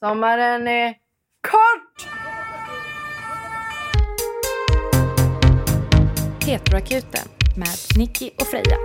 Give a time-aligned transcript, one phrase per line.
[0.00, 0.94] Sommaren är
[1.48, 2.08] kort!
[6.44, 8.76] Petroakuten med Nicky och Freja.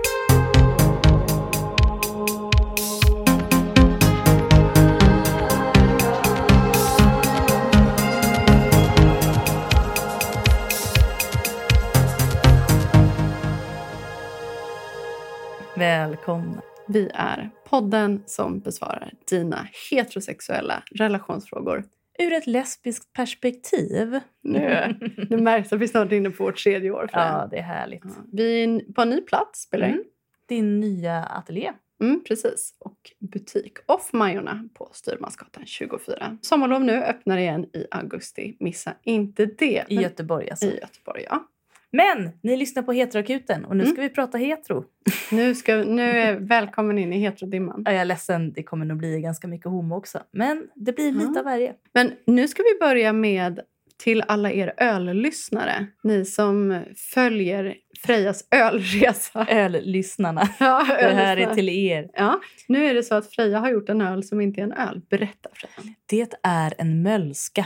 [15.75, 16.61] Välkomna.
[16.91, 21.83] Vi är podden som besvarar dina heterosexuella relationsfrågor.
[22.19, 24.19] Ur ett lesbiskt perspektiv.
[24.41, 24.95] Nu,
[25.29, 27.09] nu märks att vi snart är inne på vårt tredje år.
[27.13, 28.03] Ja, det är härligt.
[28.03, 28.11] Ja.
[28.31, 29.93] Vi är på en ny plats, spelar in.
[29.93, 30.05] Mm.
[30.47, 31.71] Din nya ateljé.
[32.01, 32.75] Mm, precis.
[32.79, 36.37] Och butik Off Majorna på Styrmansgatan 24.
[36.41, 38.57] Sommarlov nu, öppnar igen i augusti.
[38.59, 39.85] Missa inte det.
[39.89, 40.65] I Göteborg alltså.
[40.65, 41.47] I Göteborg, ja.
[41.91, 43.93] Men ni lyssnar på Heteroakuten och nu Mm.
[43.93, 44.83] ska vi prata hetero.
[45.31, 47.81] Nu, ska, nu är välkommen in i heterodimman.
[47.85, 50.19] Ja, Jag är ledsen, det kommer nog bli ganska mycket homo också.
[50.31, 51.39] Men det blir lite Ja.
[51.39, 51.73] av varje.
[51.93, 53.59] Men nu ska vi börja med
[54.03, 55.87] till alla er öllyssnare.
[56.03, 56.83] Ni som
[57.13, 59.45] följer Frejas ölresa.
[59.49, 60.49] Öllyssnarna.
[60.59, 62.09] Ja, Det här är till er.
[62.13, 64.73] Ja, nu är det så att Freja har gjort en öl som inte är en
[64.73, 65.01] öl.
[65.09, 65.93] Berätta Freja.
[66.05, 67.65] Det är en mölska.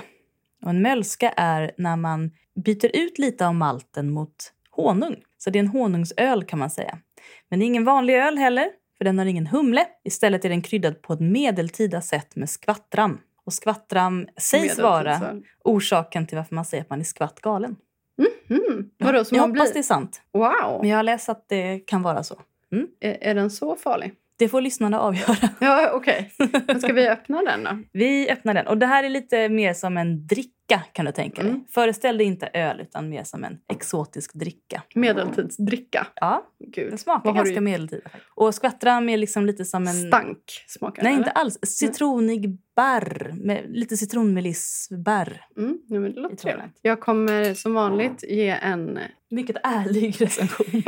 [0.64, 4.36] Och en mölska är när man byter ut lite av malten mot
[4.72, 5.24] honung.
[5.38, 6.98] Så det är en honungsöl kan man säga.
[7.50, 9.86] Men det är ingen vanlig öl heller, för den har ingen humle.
[10.04, 13.20] Istället är den kryddad på ett medeltida sätt med skvattram.
[13.46, 17.76] Och skvattram sägs vara orsaken till varför man säger att man är skvattgalen.
[18.50, 18.90] Mm.
[18.98, 19.74] Vadå, jag hoppas blir?
[19.74, 20.22] det är sant.
[20.34, 20.80] Wow!
[20.82, 22.42] Men jag har läst att det kan vara så.
[23.00, 24.14] Är, är den så farlig?
[24.38, 25.50] Det får lyssnarna avgöra.
[25.60, 26.32] Ja, okej.
[26.68, 27.70] Men ska vi öppna den då?
[28.00, 28.68] Vi öppnar den.
[28.68, 30.28] Och det här är lite mer som en
[30.68, 31.52] dricka kan du tänka dig.
[31.52, 31.66] Mm.
[31.70, 34.84] Föreställ dig inte öl utan mer som en exotisk dricka.
[34.96, 36.08] Medeltidsdricka.
[36.16, 36.90] Ja, Gud.
[36.90, 38.10] den smakar ganska medeltida.
[38.36, 39.94] Och skvattram är liksom lite som en...
[39.94, 41.42] Stank smakar Nej, den, inte eller?
[41.42, 41.60] alls.
[41.62, 43.34] Citronig barr.
[43.44, 45.42] Med lite citronmelissbarr.
[45.58, 46.80] Mm, nej, men det låter trevligt.
[46.82, 49.00] Jag kommer som vanligt ge en...
[49.30, 50.84] Mycket ärlig recension.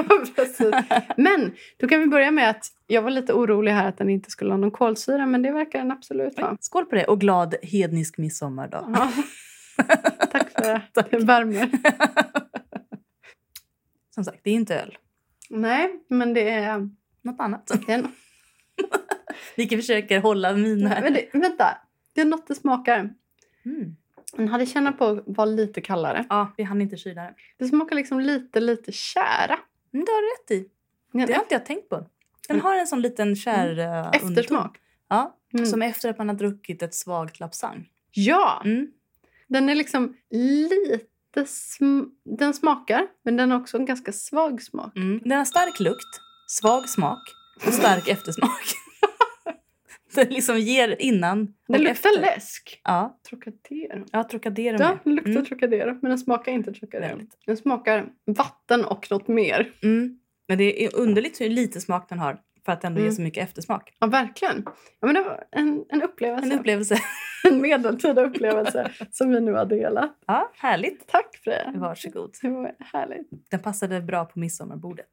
[1.17, 4.31] Men då kan vi börja med att jag var lite orolig här att den inte
[4.31, 6.57] skulle ha någon kolsyra, men det verkar den absolut ha.
[6.59, 8.93] Skål på det och glad hednisk midsommardag.
[8.95, 9.11] Ja.
[10.31, 10.81] Tack för det.
[11.11, 11.69] Det värmer.
[14.15, 14.97] Som sagt, det är inte öl.
[15.49, 16.89] Nej, men det är...
[17.21, 17.71] Något annat.
[17.87, 18.07] Det är
[19.55, 21.01] Vi försöker hålla min här.
[21.01, 21.77] men det, vänta,
[22.13, 23.09] det är något det smakar.
[23.65, 23.95] Mm.
[24.33, 26.25] Den hade känna på att vara lite kallare.
[26.29, 27.33] Ja, vi hann inte kyla det.
[27.57, 29.59] Det smakar liksom lite, lite kära.
[29.93, 30.69] Mm, det har du rätt i.
[31.11, 31.95] Det har inte jag tänkt på.
[32.47, 32.65] Den Mm.
[32.65, 34.29] har en sån liten kär eh, underton.
[34.29, 34.77] eftersmak.
[35.09, 35.65] Ja, Mm.
[35.65, 37.89] som efter att man har druckit ett svagt lapsang.
[38.11, 38.61] Ja!
[38.65, 38.87] Mm.
[39.49, 40.99] Den är liksom lite...
[41.35, 42.05] Sm-
[42.39, 44.95] den smakar, men den har också en ganska svag smak.
[44.97, 45.19] Mm.
[45.23, 47.19] Den har stark lukt, svag smak
[47.67, 48.61] och stark eftersmak.
[50.15, 52.21] Den liksom ger innan Den luktar efter.
[52.21, 52.81] läsk.
[52.83, 54.05] Ja, Trocadero.
[54.11, 55.45] ja Trocadero Ja, den luktar Mm.
[55.45, 57.09] Trocadero, men den smakar inte Trocadero.
[57.09, 57.37] Väldigt.
[57.45, 59.71] Den smakar vatten och något mer.
[59.83, 60.19] Mm.
[60.47, 63.09] Men det är underligt hur lite smak den har för att ändå Mm.
[63.09, 63.93] ge så mycket eftersmak.
[63.99, 64.63] Ja, verkligen.
[64.99, 66.45] Ja, men det var en, en upplevelse.
[66.53, 66.97] En upplevelse.
[67.43, 70.17] en medeltida upplevelse som vi nu har delat.
[70.27, 71.07] Ja, härligt.
[71.07, 71.73] Tack Freja.
[71.75, 72.35] Varsågod.
[72.41, 73.27] Det var härligt.
[73.51, 75.05] Den passade bra på midsommarbordet.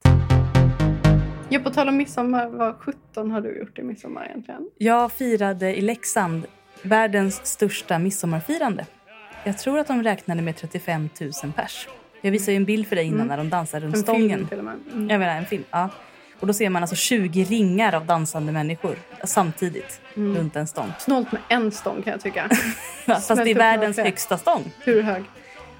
[1.48, 4.70] Ja, på tal om midsommar, vad 17 har du gjort i midsommar egentligen?
[4.78, 6.47] Jag firade i Leksand
[6.82, 8.87] världens största midsommarfirande.
[9.44, 11.88] Jag tror att de räknade med 35 000 pers.
[12.20, 13.28] Jag visade en bild för dig innan Mm.
[13.28, 14.28] när de dansar runt En stången.
[14.38, 14.75] film till och med.
[14.93, 15.10] Mm.
[15.10, 15.64] Jag menar en film.
[15.70, 15.88] Ja.
[16.41, 20.37] Och då ser man alltså 20 ringar av dansande människor samtidigt Mm.
[20.37, 20.93] runt en stång.
[20.99, 22.49] Snålt med en stång kan jag tycka.
[23.06, 24.71] Fast det är världens högsta stång.
[24.84, 25.23] Hur hög?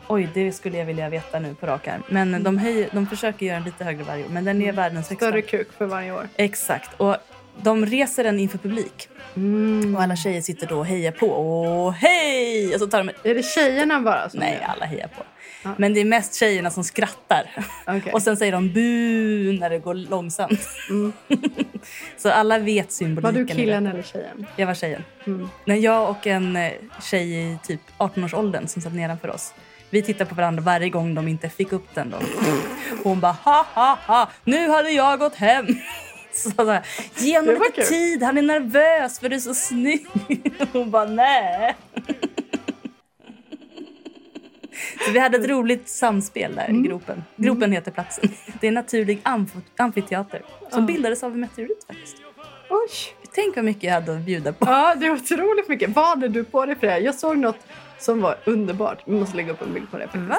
[0.07, 2.03] Oj, det skulle jag vilja veta nu på rak arm.
[2.09, 2.43] Men Mm.
[2.43, 4.29] de, höjer, de försöker göra den lite högre varje år.
[4.29, 5.27] Men den är världens högsta.
[5.27, 6.29] Större kuk för varje år.
[6.37, 6.91] Exakt.
[7.01, 7.17] Och
[7.63, 9.09] de reser den inför publik.
[9.37, 9.97] Mm.
[9.97, 11.27] Och alla tjejer sitter då och hejar på.
[11.27, 12.75] Åh, hej!
[12.75, 14.69] Och så tar de Är det tjejerna bara som Nej, gör?
[14.69, 15.23] alla hejar på.
[15.65, 15.71] Ja.
[15.79, 17.51] Men det är mest tjejerna som skrattar.
[17.87, 18.13] Okej.
[18.13, 20.69] Och sen säger de bu när det går långsamt.
[20.91, 21.13] Mm.
[22.17, 23.47] Så alla vet Var symboliken.
[23.47, 24.47] du i killen eller tjejen?
[24.57, 25.05] Jag var tjejen.
[25.27, 25.49] Mm.
[25.65, 29.55] När jag och en eh, tjej i typ 18-årsåldern som satt nedanför oss.
[29.91, 32.11] Vi tittade på varandra varje gång de inte fick upp den.
[32.11, 32.17] Då.
[33.03, 35.67] Hon bara ha ha ha, nu hade jag gått hem.
[36.33, 36.83] Så så här,
[37.19, 40.07] Ge honom var lite tid, han är nervös för du är så snygg.
[40.73, 41.77] Hon bara nej.
[45.07, 46.85] Så vi hade ett roligt samspel där Mm.
[46.85, 47.25] i gropen.
[47.37, 48.31] Gropen heter platsen.
[48.61, 50.87] Det är en naturlig amf- amfiteater som Ja.
[50.87, 52.17] bildades av en meteorit faktiskt.
[52.71, 52.89] Oj!
[53.35, 54.67] Tänk vad mycket jag hade att bjuda på.
[54.71, 55.91] Ja, det är otroligt mycket.
[55.91, 56.99] Vad hade du på dig för det?
[56.99, 57.59] Jag såg något
[57.99, 59.03] som var underbart.
[59.07, 60.05] Vi måste lägga upp en bild på det.
[60.05, 60.25] faktiskt.
[60.25, 60.39] Va?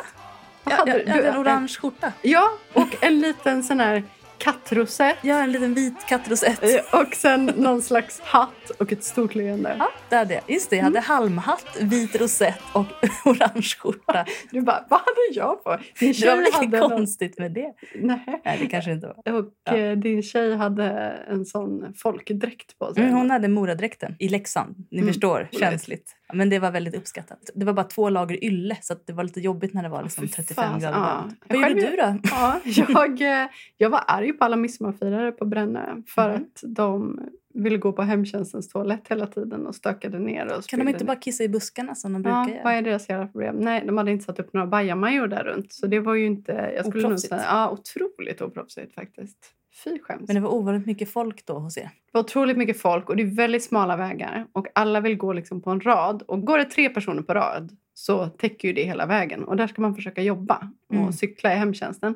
[0.64, 1.06] Vad Jag, hade jag, du?
[1.06, 2.12] jag hade en orange skjorta.
[2.22, 4.04] Ja, och en liten sån här
[4.38, 6.64] kattrosett Ja, en liten vit kattrosett.
[6.64, 9.76] eh, och sen någon slags hatt och ett stort leende.
[9.80, 10.44] Ja, det hade jag.
[10.48, 12.86] Just det, jag hade halmhatt, vit rosett och
[13.26, 14.26] orange skjorta.
[14.52, 15.78] Du bara, vad hade jag på?
[16.00, 16.90] Din Det var väl inget någon...
[16.90, 17.74] konstigt med det?
[17.96, 18.42] Nej.
[18.46, 19.34] Nej, det kanske inte var.
[19.40, 19.76] Och Ja.
[19.78, 20.86] eh, din tjej hade
[21.30, 23.04] en sån folkdräkt på sig.
[23.04, 24.76] Mm, hon hade Moradräkten i Leksand.
[24.92, 26.16] Ni Mm, förstår, känsligt.
[26.34, 27.50] Men det var väldigt uppskattat.
[27.56, 30.24] Det var bara två lager ylle så det var lite jobbigt när det var liksom
[30.24, 31.30] fy 35 fan, grader ja.
[31.48, 32.30] Jag Vad gjorde själv- du då?
[32.32, 36.42] Ja, jag, eh, jag var arg på alla midsommarfirare på Brännö för Mhm.
[36.44, 37.20] att de
[37.54, 40.58] ville gå på hemtjänstens toalett hela tiden och stökade ner.
[40.58, 41.06] Och Kan de inte ner.
[41.08, 42.64] bara kissa i buskarna som de brukar Ja, göra?
[42.64, 43.56] vad är deras jävla problem?
[43.56, 45.74] Nej, de hade inte satt upp några bajamajor där runt.
[45.74, 46.52] Så det var ju inte...
[46.76, 49.38] Jag skulle nog säga, ja, otroligt oproffsigt faktiskt.
[49.84, 50.28] Fy skäms.
[50.28, 51.82] Men det var ovanligt mycket folk då hos er.
[51.84, 54.48] Det var otroligt mycket folk och det är väldigt smala vägar.
[54.52, 56.22] Och alla vill gå liksom på en rad.
[56.28, 59.44] Och går det tre personer på rad så täcker ju det hela vägen.
[59.44, 61.14] Och där ska man försöka jobba och Mm.
[61.14, 62.16] cykla i hemtjänsten.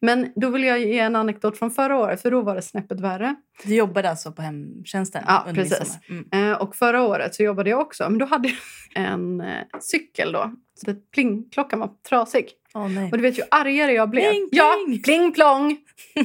[0.00, 3.00] Men då vill jag ge en anekdot från förra året, för då var det snäppet
[3.00, 3.34] värre.
[3.64, 5.98] Du jobbade alltså på hemtjänsten Ja, under precis.
[6.08, 6.52] Mm.
[6.52, 8.10] Eh, och förra året så jobbade jag också.
[8.10, 8.56] Men då hade jag
[9.04, 10.52] en eh, cykel då.
[10.84, 12.48] Så att plingklockan var trasig.
[12.88, 13.10] Nej.
[13.12, 14.30] Och du vet ju argare jag blev.
[14.30, 15.02] Pling, Ja, pling.
[15.02, 15.76] pling plong!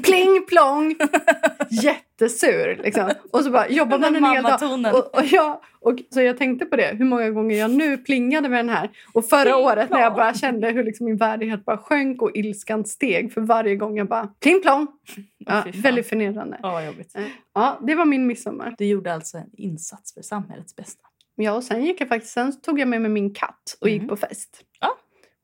[0.03, 0.95] Pling plong!
[1.69, 3.12] Jättesur liksom.
[3.31, 4.95] Och så bara jobbar man en hel dag.
[4.95, 8.50] Och, och, jag, och, så jag tänkte på det, hur många gånger jag nu plingade
[8.50, 8.89] med den här.
[9.13, 10.18] Och förra Pling året när jag plong.
[10.18, 14.07] bara kände hur liksom min värdighet bara sjönk och ilskan steg för varje gång jag
[14.07, 14.88] bara pling plong.
[15.38, 15.71] Ja, fan.
[15.75, 16.57] väldigt förnedrande.
[16.63, 17.15] Vad jobbigt.
[17.54, 18.75] Ja, det var min midsommar.
[18.77, 21.01] Du gjorde alltså en insats för samhällets bästa.
[21.36, 23.97] Ja, och sen gick jag faktiskt, sen tog jag med mig min katt och gick
[24.01, 24.09] Mm.
[24.09, 24.62] på fest.
[24.80, 24.97] Ja.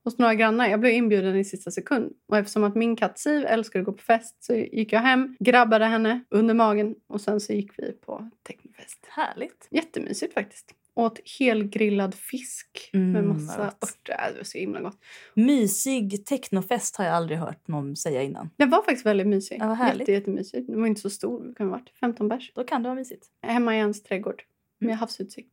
[0.08, 0.68] Hos några grannar.
[0.68, 2.12] Jag blev inbjuden i sista sekund.
[2.28, 5.36] Och eftersom att min katt Siv älskar att gå på fest så gick jag hem,
[5.40, 9.06] grabbade henne under magen och sen så gick vi på technofest.
[9.08, 9.68] Härligt.
[9.70, 10.74] Jättemysigt faktiskt.
[10.94, 13.82] Åt helgrillad fisk med Mm, massa vad gott.
[13.90, 14.12] örter.
[14.26, 14.98] Äh, Det var så himla gott.
[15.34, 18.50] Mysig technofest har jag aldrig hört någon säga innan.
[18.56, 19.56] Den var faktiskt väldigt mysig.
[19.60, 20.00] Ja, härligt.
[20.00, 20.66] Jätte, jättemysig.
[20.66, 21.44] Den var inte så stor.
[21.48, 22.52] Det kan ha varit 15 bärs.
[22.54, 23.26] Då kan det vara mysigt.
[23.42, 24.42] Hemma i ens trädgård
[24.78, 24.98] med Mm.
[24.98, 25.52] havsutsikt.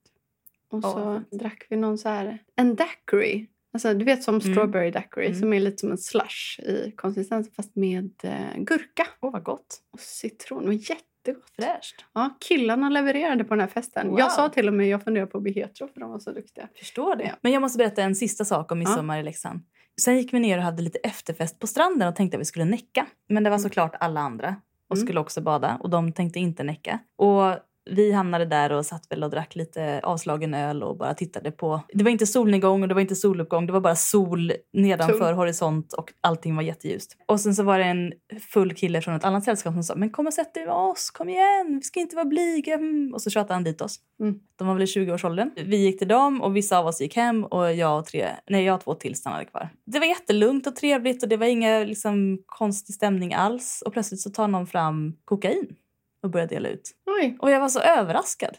[0.69, 1.42] Och så fint.
[1.42, 2.40] drack vi någon så här...
[2.56, 3.48] En daiquiri.
[3.75, 4.54] Alltså, du vet som Mm.
[4.54, 5.39] strawberry daiquiri Mm.
[5.39, 9.77] som är lite som en slush i konsistens fast med eh, gurka Åh, vad gott.
[9.94, 10.66] och citron.
[10.66, 11.50] Var jättegott.
[11.56, 12.06] Fräscht.
[12.13, 14.07] Ja, killarna levererade på den här festen.
[14.10, 14.19] Wow.
[14.19, 16.31] Jag sa till och med jag funderar på att bli hetero för de var så
[16.31, 16.68] duktiga.
[16.80, 17.24] Förstår det.
[17.24, 17.31] Ja.
[17.42, 19.60] Men jag måste berätta en sista sak om midsommar i Leksand.
[20.01, 22.66] Sen gick vi ner och hade lite efterfest på stranden och tänkte att vi skulle
[22.66, 23.06] näcka.
[23.30, 23.63] Men det var Mm.
[23.63, 24.56] såklart alla andra
[24.89, 25.06] och Mm.
[25.07, 27.00] skulle också bada och de tänkte inte näcka.
[27.16, 27.56] Och
[27.86, 31.82] vi hamnade där och satt väl och drack lite avslagen öl och bara tittade på.
[31.94, 33.66] Det var inte solnedgång och det var inte soluppgång.
[33.66, 35.34] Det var bara sol nedanför Sol.
[35.34, 37.18] horisont och allting var jätteljust.
[37.26, 38.14] Och sen så var det en
[38.54, 41.12] full kille från ett annat sällskap som sa men kom och sätt dig med oss,
[41.12, 42.74] kom igen, vi ska inte vara blyga.
[42.74, 43.14] Mm.
[43.14, 44.00] Och så tjatade han dit oss.
[44.20, 44.40] Mm.
[44.56, 45.52] De var väl i 20-årsåldern.
[45.56, 48.64] Vi gick till dem och vissa av oss gick hem och jag och, tre, nej,
[48.64, 49.70] jag och två till stannade kvar.
[49.86, 53.84] Det var jättelugnt och trevligt och det var ingen liksom, konstig stämning alls.
[53.86, 55.76] Och plötsligt så tar någon fram kokain
[56.24, 56.92] och börjar dela ut.
[57.22, 57.38] Oj.
[57.40, 58.58] Och jag var så överraskad.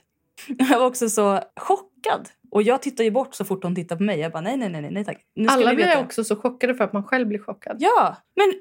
[0.58, 2.28] Jag var också så chockad.
[2.50, 4.18] Och jag tittar ju bort så fort hon tittar på mig.
[4.20, 5.18] Jag bara nej, nej, nej, nej, tack.
[5.34, 7.76] Nu Alla blir också så chockade för att man själv blir chockad.
[7.80, 8.52] Ja, men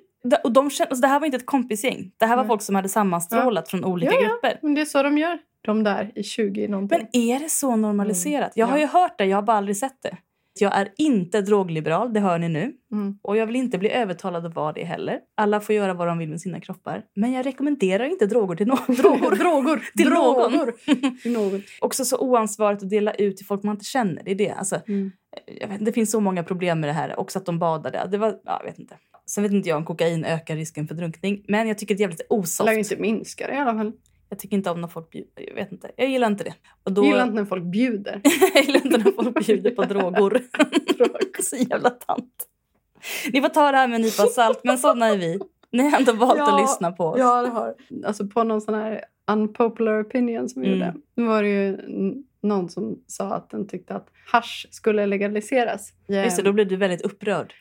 [0.44, 2.12] och de kände, alltså, det här var inte ett kompisgäng.
[2.18, 2.48] Det här var Nej.
[2.48, 4.28] folk som hade sammanstrålat från olika Ja, ja.
[4.28, 4.60] grupper.
[4.62, 5.40] Men det är så de gör.
[5.62, 6.98] De där i 20 någonting.
[7.14, 8.52] Men är det så normaliserat?
[8.56, 8.82] Jag har Ja.
[8.82, 10.18] ju hört det, jag har bara aldrig sett det.
[10.60, 12.74] Jag är inte drogliberal, det hör ni nu.
[12.92, 13.18] Mm.
[13.22, 15.20] Och jag vill inte bli övertalad att vara det heller.
[15.38, 17.04] Alla får göra vad de vill med sina kroppar.
[17.16, 18.96] Men jag rekommenderar inte droger till någon.
[18.96, 20.52] Droger, droger, Till någon.
[20.52, 20.72] droger.
[21.22, 21.64] Till någon.
[21.82, 24.22] Också så oansvarigt att dela ut till folk man inte känner.
[24.26, 24.52] Det är det.
[24.52, 25.12] Alltså, Mm.
[25.62, 27.20] jag vet, det finns så många problem med det här.
[27.20, 28.08] Också att de badade.
[28.12, 28.96] Det var, ja, jag vet inte.
[29.26, 31.44] Sen vet inte jag om kokain ökar risken för drunkning.
[31.48, 32.66] Men jag tycker det är jävligt Det osoft.
[32.66, 33.92] lär ju inte minska det i alla fall.
[34.36, 35.44] Jag tycker inte om när folk bjuder.
[35.48, 35.92] Jag vet inte.
[35.96, 36.54] Jag gillar inte det.
[36.84, 38.22] Och då, Jag gillar inte när folk bjuder.
[38.54, 40.42] jag gillar inte när folk bjuder på droger.
[41.44, 42.34] så jävla tant.
[43.34, 45.40] Ni får ta det här med en nypa salt, men sådana är vi.
[45.72, 47.20] Ni har ändå valt Ja, att lyssna på oss.
[47.20, 47.76] Ja, det har.
[48.06, 49.02] Alltså på någon sån här
[49.32, 50.80] unpopular opinion som vi Mm.
[50.80, 50.94] gjorde.
[51.16, 51.78] Nu var det ju
[52.44, 55.94] någon som sa att den tyckte att hash skulle legaliseras.
[56.08, 57.54] Just det, då blev du väldigt upprörd.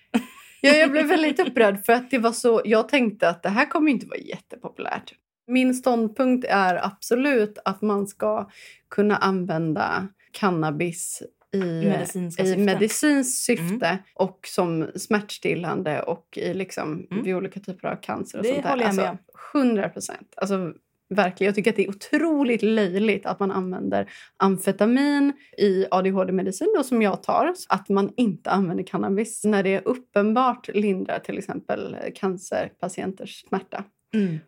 [0.60, 2.62] Ja, jag blev väldigt upprörd för att det var så.
[2.64, 5.14] Jag tänkte att det här kommer inte vara jättepopulärt.
[5.46, 8.50] Min ståndpunkt är absolut att man ska
[8.90, 11.22] kunna använda cannabis
[11.52, 11.92] i
[12.30, 12.64] syften.
[12.64, 17.24] medicinskt syfte och som smärtstillande och i liksom Mm.
[17.24, 18.38] vid olika typer av cancer.
[18.38, 18.70] Och Det sånt där.
[18.70, 20.34] håller jag med alltså, 100 procent.
[20.36, 20.72] Alltså,
[21.08, 21.48] verkligen.
[21.48, 27.22] Jag tycker att det är otroligt löjligt att man använder amfetamin i ADHD-medicin som jag
[27.22, 27.54] tar.
[27.68, 33.84] Att man inte använder cannabis när det uppenbart lindrar till exempel cancerpatienters smärta.
[34.14, 34.38] Mm.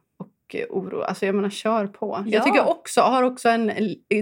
[0.55, 1.01] Oro.
[1.03, 2.23] Alltså jag menar, kör på.
[2.27, 2.33] Ja.
[2.33, 3.71] Jag tycker också, har också en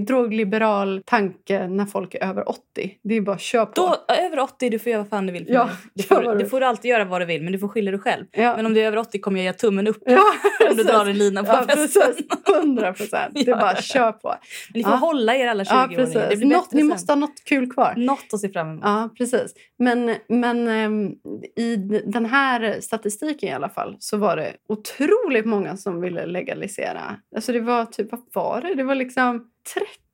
[0.07, 2.61] drogliberal tanke när folk är över 80.
[3.03, 3.73] Det är bara kör på.
[3.75, 5.47] Då, över 80, du får göra vad fan du vill.
[5.49, 8.01] Ja, du, får, du får alltid göra vad du vill, men du får skylla dig
[8.01, 8.25] själv.
[8.33, 8.57] ja.
[8.57, 10.23] Men om du är över 80 kommer jag ge tummen upp ja,
[10.71, 11.77] om du drar en lina på ja, festen.
[12.05, 12.27] precis.
[12.63, 13.35] 100 procent.
[13.35, 14.29] Det är bara kör på.
[14.29, 14.39] Men
[14.75, 15.89] ni får hålla er alla 20 Ja, år.
[15.89, 16.39] Det precis.
[16.39, 17.95] blir Något, ni måste ha något kul kvar.
[17.97, 18.81] Något att se fram emot.
[18.85, 19.55] Ja, precis.
[19.79, 21.11] Men, men ehm,
[21.57, 21.77] i
[22.07, 27.17] den här statistiken i alla fall så var det otroligt många som ville legalisera.
[27.37, 28.75] Alltså det var typ, vad var det?
[28.75, 29.51] Det var liksom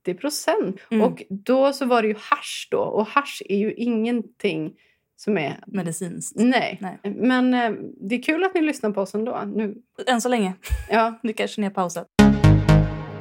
[0.05, 0.81] 30 procent.
[0.91, 1.05] Mm.
[1.05, 2.79] Och då så var det ju hasch då.
[2.79, 4.73] Och hasch är ju ingenting
[5.17, 5.59] som är...
[5.67, 6.37] Medicinskt.
[6.41, 6.79] Nej.
[6.81, 6.99] Nej.
[7.17, 7.71] Men eh,
[8.09, 9.43] det är kul att ni lyssnar på oss ändå.
[9.55, 9.75] Nu,
[10.07, 10.55] Än så länge.
[10.91, 12.07] ja, Nu kanske ni har pausat.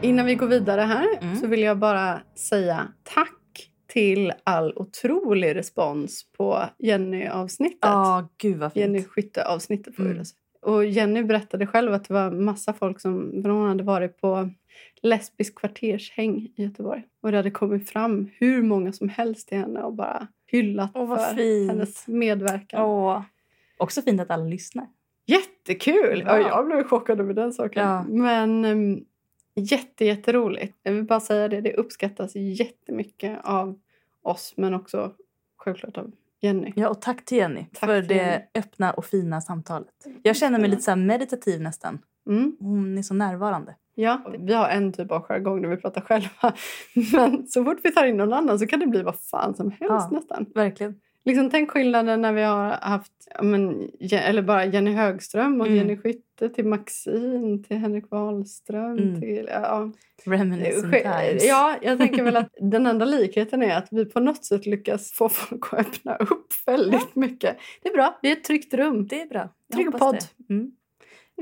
[0.01, 1.36] Innan vi går vidare här Mm.
[1.36, 3.36] så vill jag bara säga tack
[3.88, 7.89] till all otrolig respons på Jenny-avsnittet.
[8.41, 8.75] Fint.
[8.75, 10.17] Jenny Skytte-avsnittet får Mm.
[10.62, 14.50] Och Jenny berättade själv att det var massa folk som för hon hade varit på
[15.01, 17.04] lesbisk kvartershäng i Göteborg.
[17.22, 21.16] Och det hade kommit fram hur många som helst till henne och bara hyllat Åh,
[21.16, 21.72] för fint.
[21.72, 22.82] hennes medverkan.
[22.82, 23.22] Åh.
[23.78, 24.88] Också fint att alla lyssnar.
[25.25, 26.24] Jättekul!
[26.25, 26.39] Ja.
[26.39, 27.88] jag blev chockad över den saken.
[27.88, 28.04] Ja.
[28.04, 29.06] Men um,
[29.56, 30.78] jätte, jätteroligt.
[30.84, 33.80] Jag vill bara säga det, det uppskattas jättemycket av
[34.22, 35.13] oss men också
[35.58, 36.74] självklart av Jenny.
[36.75, 38.43] Ja, och tack till Jenny Tack för till det Jenny.
[38.55, 39.88] öppna och fina samtalet.
[40.24, 42.00] Jag känner mig lite så meditativ nästan.
[42.29, 42.58] Mm.
[42.60, 43.75] Hon är så närvarande.
[43.96, 46.53] Ja, vi har en typ av jargong när vi pratar själva.
[47.13, 49.72] Men så fort vi tar in någon annan så kan det bli vad fan som
[49.72, 50.10] helst Ja.
[50.12, 50.46] nästan.
[50.55, 50.96] Verkligen.
[51.26, 55.78] Liksom, tänk skillnaden när vi har haft ja, men, eller bara Jenny Högström och Mm.
[55.78, 58.98] Jenny Skytte till Maxine, till Henrik Wahlström.
[58.98, 59.22] Mm.
[59.22, 59.92] Till, ja.
[60.26, 61.44] Reminiscent times.
[61.48, 65.12] Ja, jag tänker väl att den enda likheten är att vi på något sätt lyckas
[65.12, 67.58] få folk att öppna upp väldigt mycket.
[67.82, 69.08] Det är bra, det är ett tryggt rum.
[69.08, 69.50] Det är bra.
[69.68, 70.18] Jag Trygg podd.
[70.38, 70.54] det.
[70.54, 70.72] Mm.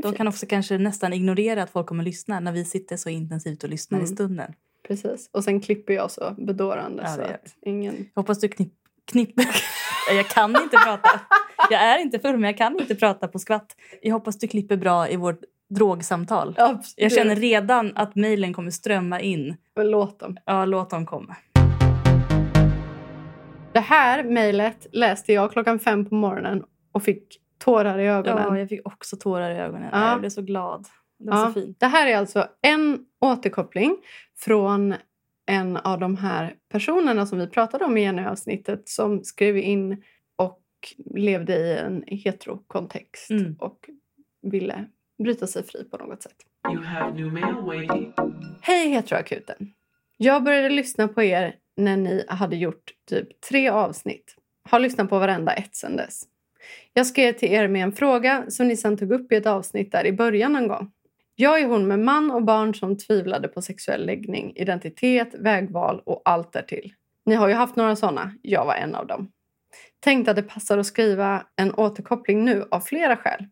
[0.03, 3.63] De kan också kanske nästan ignorera att folk kommer lyssna när vi sitter så intensivt
[3.63, 4.15] och lyssnar i Mm.
[4.15, 4.53] stunden.
[4.87, 5.29] Precis.
[5.33, 7.95] Och sen klipper jag så bedårande Ja, så att ingen...
[8.13, 8.47] Jag hoppas du
[9.11, 9.61] knipp, knipper.
[10.15, 11.09] jag kan inte prata.
[11.69, 13.75] Jag är inte full men jag kan inte prata på skvatt.
[14.01, 16.55] Jag hoppas du klipper bra i vårt drogsamtal.
[16.57, 16.93] Absolut.
[16.97, 19.55] Jag känner redan att mejlen kommer strömma in.
[19.79, 20.37] Låt dem.
[20.45, 21.35] Ja, låt dem komma.
[23.73, 27.23] Det här mejlet läste jag klockan fem på morgonen och fick
[27.59, 28.43] tårar i ögonen.
[28.47, 29.89] Ja, jag fick också tårar i ögonen.
[29.91, 30.09] Ja.
[30.09, 30.85] Jag blev så glad.
[31.19, 31.79] Det var Ja, så fint.
[31.79, 33.97] Det här är alltså en återkoppling
[34.37, 34.95] från
[35.47, 40.03] en av de här personerna som vi pratade om i Jenny-avsnittet som skrev in
[40.35, 40.61] och
[41.15, 43.55] levde i en heterokontext Mm.
[43.59, 43.89] och
[44.41, 44.85] ville
[45.23, 46.35] bryta sig fri på något sätt.
[46.73, 48.13] You have new mail waiting.
[48.61, 49.73] Hej Heteroakuten!
[50.17, 54.35] Jag började lyssna på er när ni hade gjort typ tre avsnitt.
[54.69, 56.23] Har lyssnat på varenda ett sedan dess.
[56.93, 59.91] Jag skrev till er med en fråga som ni sedan tog upp i ett avsnitt
[59.91, 60.91] där i början någon gång.
[61.39, 66.21] Jag är hon med man och barn som tvivlade på sexuell läggning, identitet, vägval och
[66.25, 66.93] allt därtill.
[67.25, 68.33] Ni har ju haft några sådana.
[68.41, 69.31] Jag var en av dem.
[69.99, 73.45] Tänkte att det passar att skriva en återkoppling nu av flera skäl.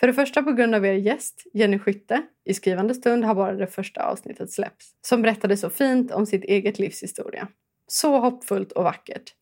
[0.00, 2.22] För det första på grund av er gäst, Jenny Skytte.
[2.44, 4.90] I skrivande stund har bara det första avsnittet släppts.
[5.00, 7.48] Som berättade så fint om sitt eget livshistoria.
[7.86, 9.34] Så hoppfullt och vackert.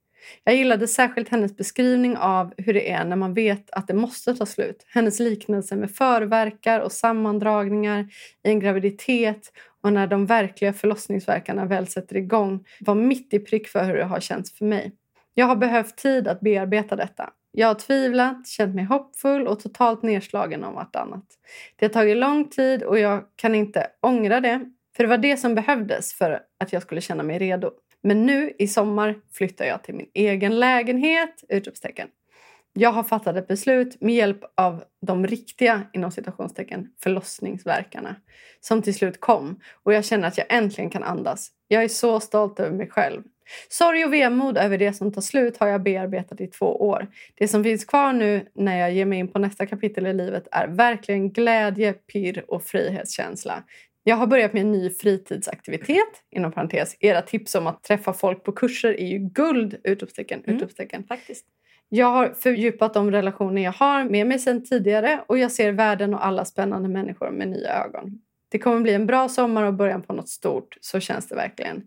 [0.45, 4.35] Jag gillade särskilt hennes beskrivning av hur det är när man vet att det måste
[4.35, 4.85] ta slut.
[4.89, 8.01] Hennes liknelse med förverkar och sammandragningar
[8.45, 9.53] i en graviditet
[9.83, 14.05] och när de verkliga förlossningsverkarna väl sätter igång var mitt i prick för hur det
[14.05, 14.93] har känts för mig.
[15.35, 17.31] Jag har behövt tid att bearbeta detta.
[17.53, 21.25] Jag har tvivlat, känt mig hoppfull och totalt nedslagen om vartannat.
[21.77, 24.71] Det har tagit lång tid och jag kan inte ångra det.
[24.97, 27.71] För det var det som behövdes för att jag skulle känna mig redo.
[28.07, 31.45] Men nu i sommar flyttar jag till min egen lägenhet!
[31.49, 32.09] Utropstecken.
[32.73, 38.17] Jag har fattat ett beslut med hjälp av de riktiga inom citationstecken, förlossningsverkarna
[38.61, 41.51] som till slut kom och jag känner att jag äntligen kan andas.
[41.69, 43.23] Jag är så stolt över mig själv.
[43.69, 47.07] Sorg och vemod över det som tar slut har jag bearbetat i två år.
[47.35, 50.49] Det som finns kvar nu när jag ger mig in på nästa kapitel i livet
[50.51, 53.65] är verkligen glädje, pirr och frihetskänsla.
[54.07, 56.23] Jag har börjat med en ny fritidsaktivitet.
[56.31, 59.77] Inom parentes, era tips om att träffa folk på kurser är ju guld!
[59.85, 60.57] Utropstecken, Mm.
[60.57, 61.05] utropstecken.
[61.05, 61.47] Faktiskt.
[61.89, 66.15] Jag har fördjupat de relationer jag har med mig sedan tidigare och jag ser världen
[66.15, 68.21] och alla spännande människor med nya ögon.
[68.49, 71.87] Det kommer bli en bra sommar och början på något stort, så känns det verkligen.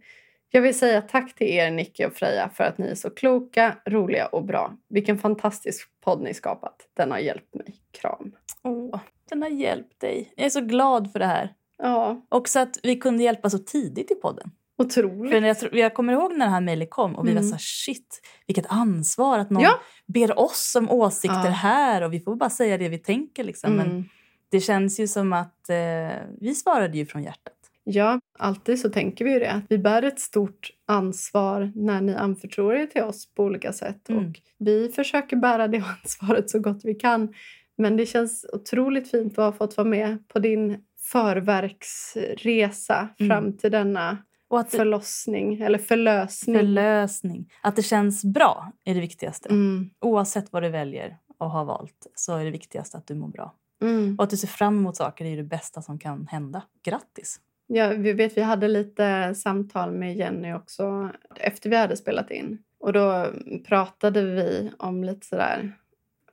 [0.49, 3.75] Jag vill säga tack till er Nicky och Freja för att ni är så kloka,
[3.85, 4.77] roliga och bra.
[4.89, 6.75] Vilken fantastisk podd ni skapat.
[6.93, 7.75] Den har hjälpt mig.
[7.91, 8.31] Kram.
[8.63, 10.33] Åh, den har hjälpt dig.
[10.35, 11.53] Jag är så glad för det här.
[11.77, 14.51] Ja, Också att vi kunde hjälpa så tidigt i podden.
[14.77, 15.31] otroligt.
[15.31, 17.49] För jag, jag kommer ihåg när det här mejlet kom och vi var Mm.
[17.49, 19.79] så här, shit, vilket ansvar att någon Ja.
[20.07, 21.49] ber oss om åsikter Ja.
[21.51, 23.43] här och vi får bara säga det vi tänker.
[23.43, 23.73] Liksom.
[23.73, 24.03] Men Mm.
[24.49, 27.53] Det känns ju som att eh, vi svarade ju från hjärtat.
[27.83, 29.61] Ja, alltid så tänker vi ju det.
[29.69, 34.09] Vi bär ett stort ansvar när ni anförtror er till oss på olika sätt.
[34.09, 34.25] Mm.
[34.29, 37.33] Och vi försöker bära det ansvaret så gott vi kan.
[37.77, 40.77] Men det känns otroligt fint att ha fått vara med på din
[41.11, 43.29] förverksresa Mm.
[43.29, 46.55] fram till denna Och att det, förlossning eller förlösning.
[46.57, 47.51] förlösning.
[47.61, 49.49] Att det känns bra är det viktigaste.
[49.49, 49.89] Mm.
[50.01, 53.53] Oavsett vad du väljer och har valt så är det viktigaste att du mår bra.
[53.81, 54.15] Mm.
[54.17, 56.61] Och att du ser fram emot saker är det bästa som kan hända.
[56.83, 57.39] Grattis!
[57.67, 62.57] Ja, vi vet vi hade lite samtal med Jenny också efter vi hade spelat in.
[62.79, 63.27] Och då
[63.67, 65.77] pratade vi om lite sådär...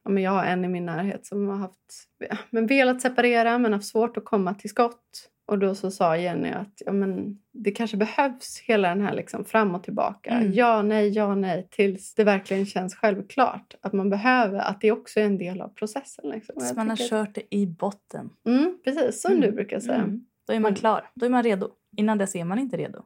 [0.04, 3.58] Ja, men jag har en i min närhet som har haft, ja, men velat separera
[3.58, 5.30] men haft svårt att komma till skott.
[5.46, 9.44] Och då så sa Jenny att ja, men det kanske behövs hela den här liksom
[9.44, 10.30] fram och tillbaka.
[10.30, 10.52] Mm.
[10.52, 11.68] Ja, nej, ja, nej.
[11.70, 14.58] Tills det verkligen känns självklart att man behöver.
[14.58, 16.30] Att det också är en del av processen.
[16.30, 16.60] Liksom.
[16.60, 18.30] Så man har att- kört det i botten.
[18.46, 19.94] Mm, precis, som du brukar säga.
[19.94, 20.26] Mm.
[20.46, 20.74] Då är man Mm.
[20.80, 21.10] klar.
[21.14, 21.68] Då är man redo.
[21.96, 23.02] Innan dess är man inte redo.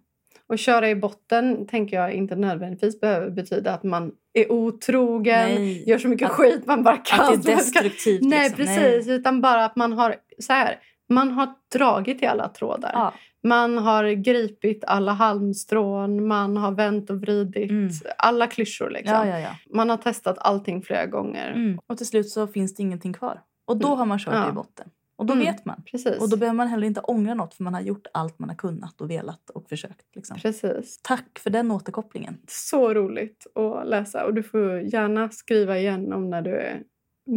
[0.49, 5.89] Och köra i botten tänker jag inte nödvändigtvis behöver betyda att man är otrogen, Nej.
[5.89, 7.35] gör så mycket Att- skit man bara kan.
[7.35, 8.23] Att det är destruktivt.
[8.23, 8.57] Nej, liksom.
[8.67, 9.09] precis.
[9.09, 10.79] Utan bara att man har, så här,
[11.09, 12.91] man har dragit i alla trådar.
[12.95, 13.13] Ja.
[13.43, 17.91] Man har gripit alla halmstrån, man har vänt och vridit Mm.
[18.19, 18.91] alla klyschor.
[18.91, 19.15] Liksom.
[19.17, 19.51] Ja, ja, ja.
[19.75, 21.51] Man har testat allting flera gånger.
[21.51, 21.79] Mm.
[21.87, 23.41] Och till slut så finns det ingenting kvar.
[23.67, 23.99] Och då Mm.
[23.99, 24.89] har man kört i botten.
[25.19, 25.47] Och då Mm.
[25.47, 25.83] vet man.
[25.91, 26.21] Precis.
[26.21, 28.57] Och då behöver man heller inte ångra något för man har gjort allt man har
[28.57, 30.07] kunnat och velat och försökt.
[30.17, 30.37] Liksom.
[30.39, 31.01] Precis.
[31.03, 32.39] Tack för den återkopplingen.
[32.49, 34.25] Så roligt att läsa.
[34.25, 36.85] Och du får gärna skriva igen om när du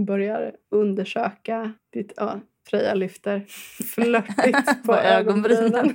[0.05, 2.13] börjar undersöka ditt...
[2.17, 3.45] Ja, Freja lyfter
[3.95, 5.93] flörtigt på ögonbrynen.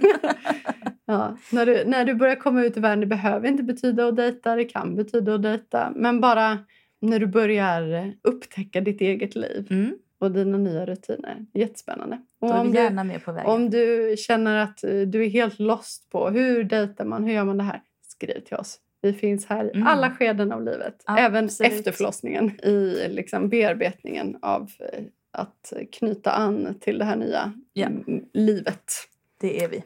[1.07, 4.17] ja, när, du, när du börjar komma ut i världen, det behöver inte betyda att
[4.17, 5.93] dejta, det kan betyda att dejta.
[5.97, 6.59] Men bara
[7.01, 9.99] när du börjar upptäcka ditt eget liv Mm.
[10.19, 11.47] Och dina nya rutiner.
[11.55, 12.19] Jättespännande.
[12.41, 13.51] Och om du- gärna med på vägen.
[13.51, 17.45] om du känner att eh, du är helt lost på hur dejtar man, hur gör
[17.45, 18.79] man det här, skriv till oss.
[19.03, 19.87] Vi finns här i Mm.
[19.87, 20.95] alla skeden av livet.
[21.05, 21.21] Absolut.
[21.31, 27.53] Även efter förlossningen i liksom bearbetningen av eh, att knyta an till det här nya
[27.73, 27.87] Ja.
[27.87, 28.85] mm, livet.
[29.41, 29.83] Det är vi.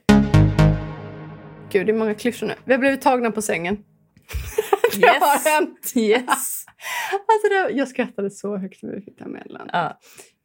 [1.72, 2.54] Gud, det är många klyschor nu.
[2.64, 3.76] Vi har blivit tagna på sängen.
[5.00, 5.92] det har hänt.
[5.96, 6.64] Yes.
[7.12, 9.70] Alltså det, jag skrattade så högt när vi fick det här meddelandet.
[9.72, 9.98] Ja.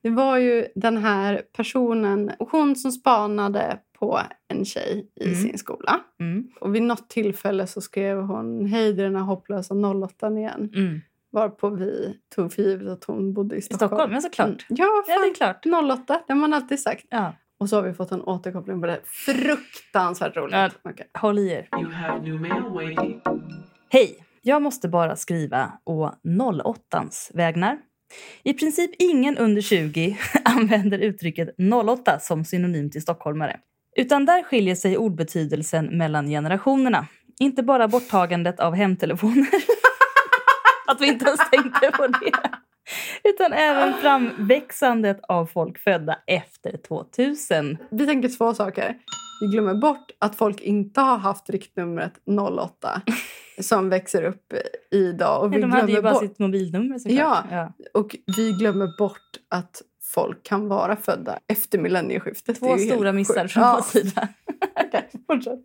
[0.04, 5.36] Det var ju den här personen, hon som spanade på en tjej i Mm.
[5.36, 6.00] sin skola.
[6.20, 6.48] Mm.
[6.60, 10.70] Och vid något tillfälle så skrev hon hej är den här hopplösa 08 igen.
[10.76, 11.02] Mm.
[11.32, 13.90] Varpå vi tog för givet att hon bodde i I Stockholm.
[13.90, 14.48] Stockholm, men såklart.
[14.48, 14.58] Mm.
[14.70, 15.56] Ja, Ja, det är fan.
[15.64, 15.66] klart.
[16.08, 17.06] 08, det har man alltid sagt.
[17.10, 17.34] Ja.
[17.58, 19.00] Och så har vi fått en återkoppling på det.
[19.06, 20.54] Fruktansvärt roligt.
[20.56, 20.70] Ja.
[20.84, 21.08] Okej.
[21.18, 21.68] Håll i er.
[21.82, 23.22] You have new mail waiting.
[23.90, 24.18] Hej!
[24.48, 27.78] Jag måste bara skriva å 08ans vägnar.
[28.44, 31.50] I princip ingen under 20 använder uttrycket
[31.86, 33.60] 08 som synonym till stockholmare.
[33.96, 37.08] Utan där skiljer sig ordbetydelsen mellan generationerna.
[37.40, 39.48] Inte bara borttagandet av hemtelefoner.
[40.88, 42.32] Att vi inte ens tänkte på det.
[43.24, 47.78] Utan även framväxandet av folk födda efter 2000.
[47.92, 48.98] Vi tänker två saker.
[49.42, 52.14] Vi glömmer bort att folk inte har haft riktnumret
[52.60, 53.02] 08
[53.62, 54.54] som växer upp
[54.92, 55.44] idag.
[55.44, 57.46] Och vi De hade ju bara bort sitt mobilnummer såklart.
[57.52, 57.74] Ja.
[57.92, 58.00] Ja.
[58.00, 59.82] Och vi glömmer bort att
[60.14, 62.60] folk kan vara födda efter millennieskiftet.
[62.60, 63.74] Två stora missar från ja.
[63.76, 64.28] vår sida.
[65.28, 65.60] fortsätt.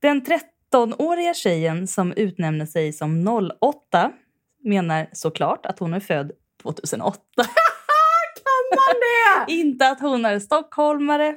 [0.00, 3.28] Den 13-åriga tjejen som utnämner sig som
[3.60, 4.12] 08
[4.64, 7.20] menar såklart att hon är född 2008.
[7.36, 9.52] Kan man det?
[9.52, 11.34] Inte att hon är stockholmare.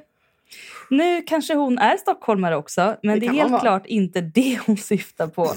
[0.89, 4.77] Nu kanske hon är stockholmare också, men Det det, är helt klart inte det hon
[4.77, 5.53] syftar på.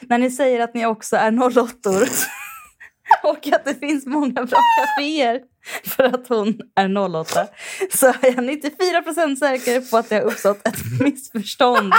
[0.00, 1.90] När ni säger att ni också är 08
[3.22, 5.40] och att det finns många bra kaféer
[5.84, 7.46] för att hon är 08
[7.90, 11.92] så är jag 94% säker på att det har uppstått ett missförstånd.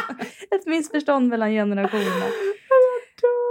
[0.52, 2.26] Ett missförstånd mellan generationerna.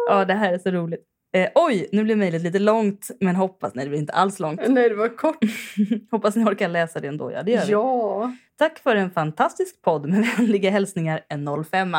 [0.08, 1.11] Ja, det här är så roligt.
[1.34, 3.74] Eh, oj, nu blev mejlet lite långt, men hoppas...
[3.74, 4.60] Nej, det blir inte alls långt.
[4.68, 5.38] Nej, det var kort.
[6.10, 7.32] hoppas ni orkar läsa det ändå.
[7.32, 7.72] Ja, det gör vi.
[7.72, 8.32] Ja.
[8.58, 11.96] Tack för en fantastisk podd med vänliga hälsningar en 05.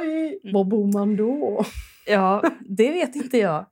[0.00, 0.40] Oj.
[0.52, 1.64] Vad bor man då?
[2.06, 3.66] Ja, det vet inte jag.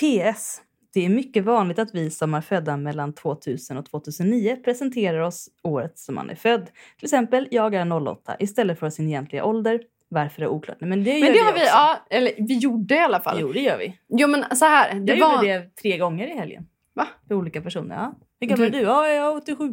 [0.00, 0.60] PS.
[0.94, 5.48] Det är mycket vanligt att vi som är födda mellan 2000 och 2009 presenterar oss
[5.62, 6.70] året som man är född.
[6.98, 9.80] Till exempel, jag är 08 istället för sin egentliga ålder.
[10.08, 10.76] Varför är oklart.
[10.80, 11.70] Men det gör Men det vi har vi, också.
[11.70, 13.38] ja, eller vi gjorde i alla fall.
[13.40, 13.98] Jo, det gör vi.
[14.08, 15.36] Jo men så här, det Jag var...
[15.36, 16.66] gjorde det tre gånger i helgen.
[16.94, 17.06] Va?
[17.28, 17.94] För olika personer.
[17.96, 18.14] Ja.
[18.40, 18.80] Hur gammal är Du-?
[18.80, 19.64] Ja, jag är 87.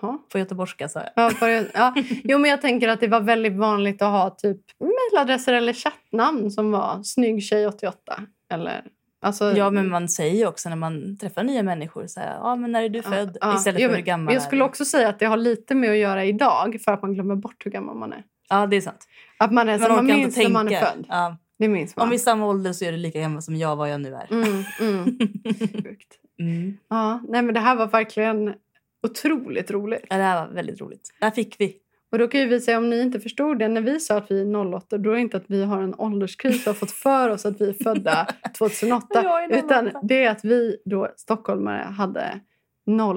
[0.00, 0.18] Jaha.
[0.32, 1.10] På göteborgska sa jag.
[1.24, 1.94] Ja, för, ja.
[2.24, 6.50] Jo, men jag tänker att det var väldigt vanligt att ha typ mejladresser eller chattnamn
[6.50, 8.20] som var snygg tjej 88
[8.52, 8.84] eller
[9.20, 12.72] Alltså, Ja, men man säger också när man träffar nya människor så här, ja men
[12.72, 13.36] när är du född?
[13.40, 13.56] ja.
[13.56, 15.96] Istället Jo, för hur gammal Jag skulle också säga att det har lite med att
[15.96, 18.22] göra idag för att man glömmer bort hur gammal man är.
[18.48, 19.08] Ja, det är sant.
[19.38, 21.06] Att man är man orkar minns när man är född.
[21.08, 21.36] Ja.
[21.58, 22.02] Det minns man.
[22.02, 24.14] Om vi är samma ålder så är du lika gammal som jag vad jag nu
[24.14, 24.32] är.
[24.32, 25.18] Mm, mm.
[25.84, 26.14] Sjukt.
[26.40, 26.78] Mm.
[26.88, 28.54] Ja, nej men det här var verkligen
[29.02, 30.04] otroligt roligt.
[30.08, 31.14] Ja, det här var väldigt roligt.
[31.20, 31.76] Där fick vi.
[32.12, 34.40] Och då kan vi säga om ni inte förstod det, när vi sa att vi
[34.40, 37.28] är 08, då är det inte att vi har en ålderskris och har fått för
[37.28, 38.26] oss att vi är födda
[38.58, 39.06] 2008.
[39.12, 39.58] Jag är 08.
[39.58, 42.40] utan det är att vi då, stockholmare, hade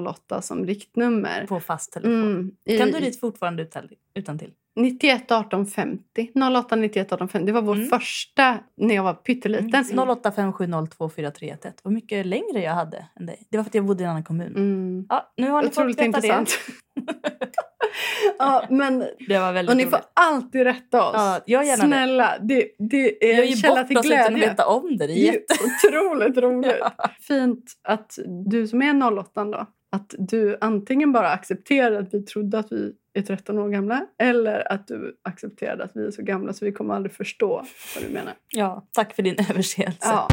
[0.08, 1.46] 08 som riktnummer.
[1.48, 2.32] På fast telefon.
[2.32, 4.52] Mm, i Kan du dit fortfarande utan, utan till?
[4.76, 6.32] 91 18 50.
[6.58, 7.46] 08 91 18 50.
[7.46, 7.88] Det var vår Mm.
[7.88, 9.84] första när jag var pytteliten.
[9.84, 11.72] 0857024311.
[11.84, 13.48] Vad mycket längre jag hade än dig.
[13.50, 14.56] Det var för att jag bodde i en annan kommun.
[14.56, 15.06] Mm.
[15.10, 16.58] Ja, nu har ni fått Otroligt veta intressant.
[18.40, 19.16] ja, men, det.
[19.28, 19.96] Det var väldigt och ni roligt.
[19.96, 21.14] får alltid rätta oss.
[21.16, 21.88] Ja, gör gärna det.
[21.90, 24.38] Snälla, det, det är Jag en källa till glädje.
[24.50, 25.08] veta om det.
[25.08, 25.54] Det är Det jätte...
[25.88, 26.76] otroligt roligt.
[27.22, 28.18] Fint att
[28.50, 32.94] du som är 08 då, att du antingen bara accepterar att vi trodde att vi
[33.14, 36.72] är 13 år gamla eller att du accepterade att vi är så gamla så vi
[36.72, 38.34] kommer aldrig förstå vad du menar.
[38.52, 39.98] Ja, tack för din överseelse.
[40.02, 40.28] Ja.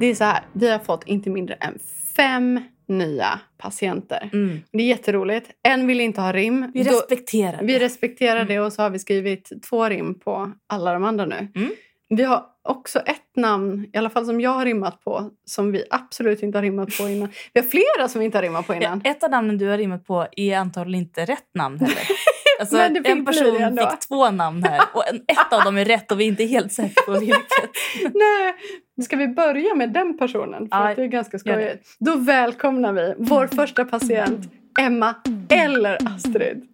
[0.00, 1.78] Det är så här, vi har fått inte mindre än
[2.16, 4.30] fem nya patienter.
[4.32, 4.58] Mm.
[4.72, 5.50] Det är jätteroligt.
[5.62, 6.70] En vill inte ha rim.
[6.74, 7.78] Vi Då- respekterar vi det.
[7.78, 11.48] respekterar det och så har vi skrivit två rim på alla de andra nu.
[11.54, 11.70] Mm.
[12.08, 15.84] Vi har också ett namn, i alla fall som jag har rimmat på, som vi
[15.90, 17.28] absolut inte har rimmat på innan.
[17.52, 19.00] Vi har flera som vi inte har rimmat på innan.
[19.04, 22.02] Ett av namnen du har rimmat på är antagligen inte rätt namn heller.
[22.60, 25.76] Alltså, Men det fick en person fick två namn här och en, ett av dem
[25.76, 27.36] är rätt och vi är inte helt säkra på vilket.
[28.02, 28.54] Nej,
[29.04, 30.68] ska vi börja med den personen?
[30.68, 31.96] För Ja, det är ganska skojigt.
[31.98, 35.14] Då välkomnar vi vår första patient, Emma
[35.48, 36.68] eller Astrid.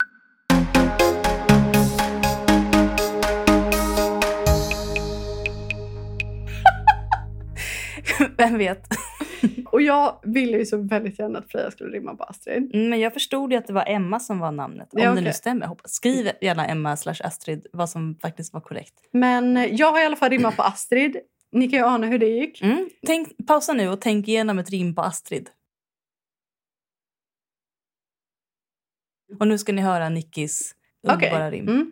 [8.37, 8.87] Vem vet?
[9.67, 12.75] Och jag ville ju så väldigt gärna att Freja skulle rimma på Astrid.
[12.75, 14.89] Mm, Men jag förstod ju att det var Emma som var namnet.
[14.93, 15.67] Om Ja, det nu stämmer.
[15.67, 15.93] Hoppas.
[15.93, 18.95] Skriv gärna Emma slash Astrid vad som faktiskt var korrekt.
[19.11, 21.17] Men jag har i alla fall rimmat på Astrid.
[21.53, 22.63] Ni kan ju ana hur det gick.
[22.63, 22.89] Mm.
[23.07, 25.51] Tänk, pausa nu och tänk igenom ett rim på Astrid.
[29.41, 30.75] Och nu ska ni höra Nickis
[31.07, 31.69] underbara rim.
[31.69, 31.91] Mm.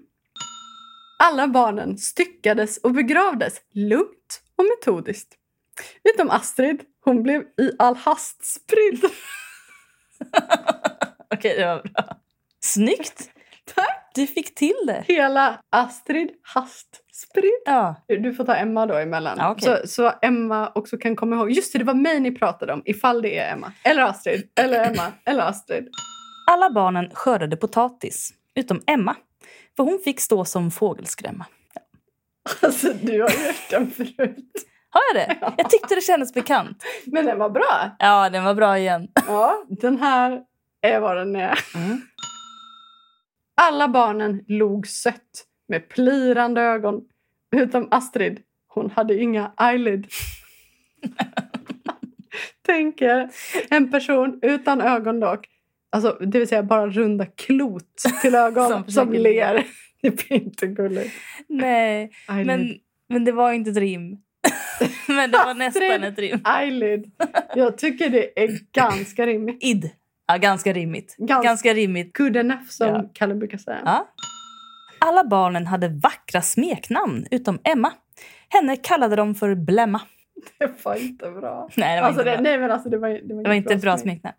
[1.19, 5.39] Alla barnen styckades och begravdes lugnt och metodiskt.
[6.15, 9.05] Utom Astrid, hon blev i all hast spridd.
[11.35, 12.17] Okej, det var bra.
[12.61, 13.31] Snyggt!
[13.75, 14.11] Tack.
[14.15, 15.05] Du fick till det.
[15.07, 17.63] Hela Astrid hast spridd.
[17.65, 18.05] Ja.
[18.07, 19.39] Du får ta Emma då emellan.
[19.39, 19.81] Ja, okej.
[19.83, 21.51] så, så Emma också kan komma ihåg.
[21.51, 22.83] Just det, det var mig ni pratade om.
[22.85, 23.73] Ifall det är Emma.
[23.85, 24.49] Eller Astrid.
[24.61, 25.13] Eller Emma.
[25.25, 25.89] Eller Astrid.
[26.51, 29.17] Alla barnen skördade potatis, utom Emma.
[29.77, 31.47] För hon fick stå som fågelskrämma.
[32.63, 34.53] Alltså, du har ju hört den förut.
[34.93, 35.55] Har jag det?
[35.57, 36.85] Jag tyckte det kändes bekant.
[37.07, 37.91] Men den var bra.
[37.99, 39.09] Ja, den var bra igen.
[39.27, 40.43] Ja, den här
[40.83, 41.59] är vad den är.
[41.75, 42.01] Mm.
[43.61, 47.01] Alla barnen log sött med plirande ögon.
[47.57, 48.41] Utom Astrid.
[48.69, 50.07] Hon hade inga eyelid.
[52.67, 53.31] Tänk er
[53.71, 55.47] en person utan ögonlock.
[55.91, 59.67] Alltså, det vill säga bara runda klot till ögon Som som, ler.
[60.03, 61.15] Det blir inte gulligt.
[61.49, 62.47] Nej, Eyelid.
[62.47, 62.75] men,
[63.09, 64.19] men det var inte ett rim.
[65.09, 66.41] men det var nästan ett rim.
[66.59, 67.11] Eyelid.
[67.55, 69.59] Jag tycker det är ganska rimligt.
[69.61, 69.91] Id.
[70.27, 71.17] Ja, ganska rimligt.
[71.19, 72.17] Gans- Ganska rimligt.
[72.19, 73.11] Good enough som Ja.
[73.13, 73.81] Kalle brukar säga.
[73.85, 74.09] Ja.
[74.99, 77.93] Alla barnen hade vackra smeknamn, utom Emma.
[78.49, 80.01] Henne kallade de för Blemma.
[80.59, 81.69] Det var inte bra.
[81.77, 82.43] Nej, det var alltså, inte det, bra.
[82.51, 84.35] nej, men alltså, det var, det var, Det var inte bra smeknamn.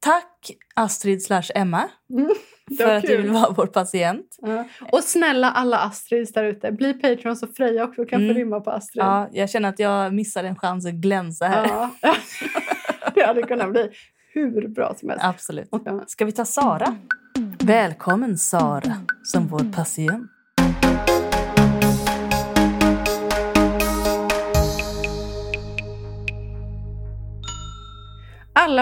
[0.00, 2.30] Tack Astrid slash Emma Mm,
[2.78, 3.22] för att du kul.
[3.22, 4.36] vill vara vår patient.
[4.42, 4.64] Ja.
[4.92, 8.34] Och snälla alla Astrids där ute, bli Patreon så Freja också kan Mm.
[8.34, 9.04] få rimma på Astrid.
[9.04, 11.66] Ja, jag känner att jag missar en chans att glänsa här.
[11.66, 11.90] Ja.
[13.14, 13.90] det hade kunnat bli
[14.34, 15.24] hur bra som helst.
[15.24, 15.68] Absolut.
[16.06, 16.96] Ska vi ta Sara?
[17.58, 20.30] Välkommen Sara som vår patient.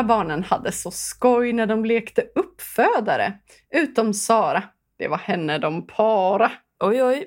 [0.01, 3.33] Alla barnen hade så skoj när de lekte uppfödare.
[3.75, 4.63] Utom Sara.
[4.99, 6.53] Det var henne de para.
[6.85, 7.27] Oj, oj.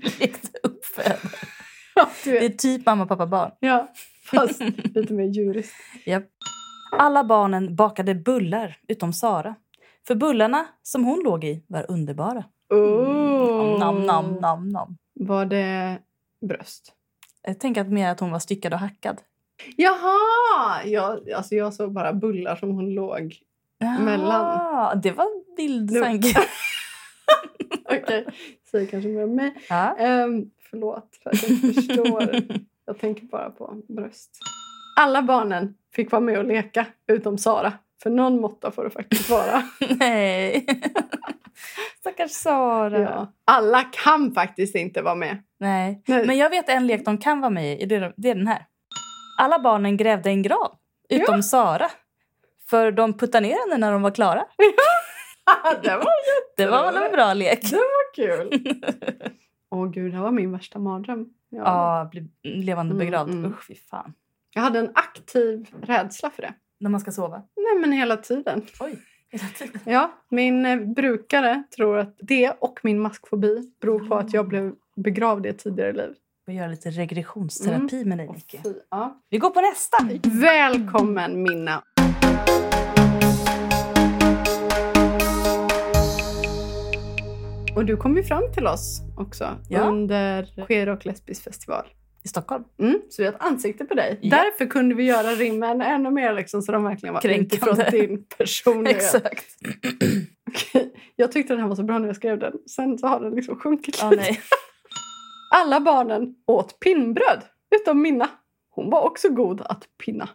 [0.20, 1.18] Lekte uppfödare.
[2.24, 3.50] Det är typ mamma, pappa, barn.
[3.60, 3.88] Ja,
[4.30, 4.60] fast
[4.94, 5.74] lite mer djuriskt.
[6.06, 6.24] Japp.
[6.92, 9.54] Alla barnen bakade bullar utom Sara.
[10.06, 12.44] För bullarna som hon låg i var underbara.
[12.74, 13.78] Oh.
[13.78, 14.96] Nam, nam, nam, nam.
[15.14, 15.98] Var det
[16.48, 16.92] bröst?
[17.42, 19.20] Jag tänker att mer att hon var styckad och hackad.
[19.76, 20.84] Jaha!
[20.84, 23.36] Jag, alltså jag såg bara bullar som hon låg.
[24.00, 24.44] Mellan.
[24.60, 25.26] Ah, det var
[26.02, 26.28] tanke.
[26.28, 26.46] Okej.
[28.02, 28.26] Okej,
[28.70, 29.54] säg kanske mer om mig.
[29.68, 29.96] Ja.
[30.24, 32.36] Um, förlåt för att jag inte förstår.
[32.86, 34.30] jag tänker bara på bröst.
[34.96, 37.72] Alla barnen fick vara med och leka, utom Sara.
[38.02, 39.62] För någon måtta får det faktiskt vara.
[39.98, 40.66] Nej.
[42.00, 43.00] Stackars Sara.
[43.00, 43.32] ja.
[43.44, 45.42] Alla kan faktiskt inte vara med.
[45.58, 46.02] Nej.
[46.06, 46.26] Nej.
[46.26, 47.86] Men jag vet en lek de kan vara med i.
[47.86, 47.94] Det
[48.30, 48.66] är den här.
[49.40, 50.76] Alla barnen grävde en grav,
[51.08, 51.90] utom Sara.
[52.70, 54.44] För de puttade ner henne när de var klara.
[55.82, 56.06] det var
[56.56, 57.60] Det var väl en bra lek?
[58.16, 58.50] kul!
[59.70, 61.26] Åh gud, det var min värsta mardröm.
[61.48, 61.58] Ja.
[61.58, 63.30] Ja, bli levande Mm, begravd.
[63.30, 63.50] mm.
[63.52, 64.14] Usch, fy fan.
[64.54, 66.54] Jag hade en aktiv rädsla för det.
[66.78, 67.42] När man ska sova.
[67.56, 68.62] Nej, men hela tiden.
[68.80, 68.98] Oj,
[69.30, 69.80] hela tiden.
[69.84, 74.72] Ja, min eh, brukare tror att det och min maskfobi beror på att jag blev
[74.96, 76.14] begravd i ett tidigare liv.
[76.46, 78.58] Och göra lite regressionsterapi med dig, fy,
[78.90, 79.20] ja.
[79.30, 79.96] Vi går på nästa.
[80.40, 81.82] Välkommen Minna!
[87.76, 89.80] Och du kom ju fram till oss också Ja.
[89.80, 91.86] under Queer och lesbisk festival.
[92.24, 92.64] I Stockholm.
[92.80, 94.18] Mm, så vi har ett ansikte på dig.
[94.22, 94.36] Ja.
[94.36, 97.46] Därför kunde vi göra rimmen ännu mer liksom, så de verkligen var Kränkande.
[97.76, 98.96] utifrån din personlighet.
[99.14, 99.46] Exakt.
[100.50, 102.52] Okej, Jag tyckte den här var så bra när jag skrev den.
[102.76, 104.16] Sen så har den liksom sjunkit lite.
[104.16, 104.40] nej.
[105.50, 107.42] Alla barnen åt pinnbröd,
[107.80, 108.28] utom Minna.
[108.70, 110.28] Hon var också god att pinna.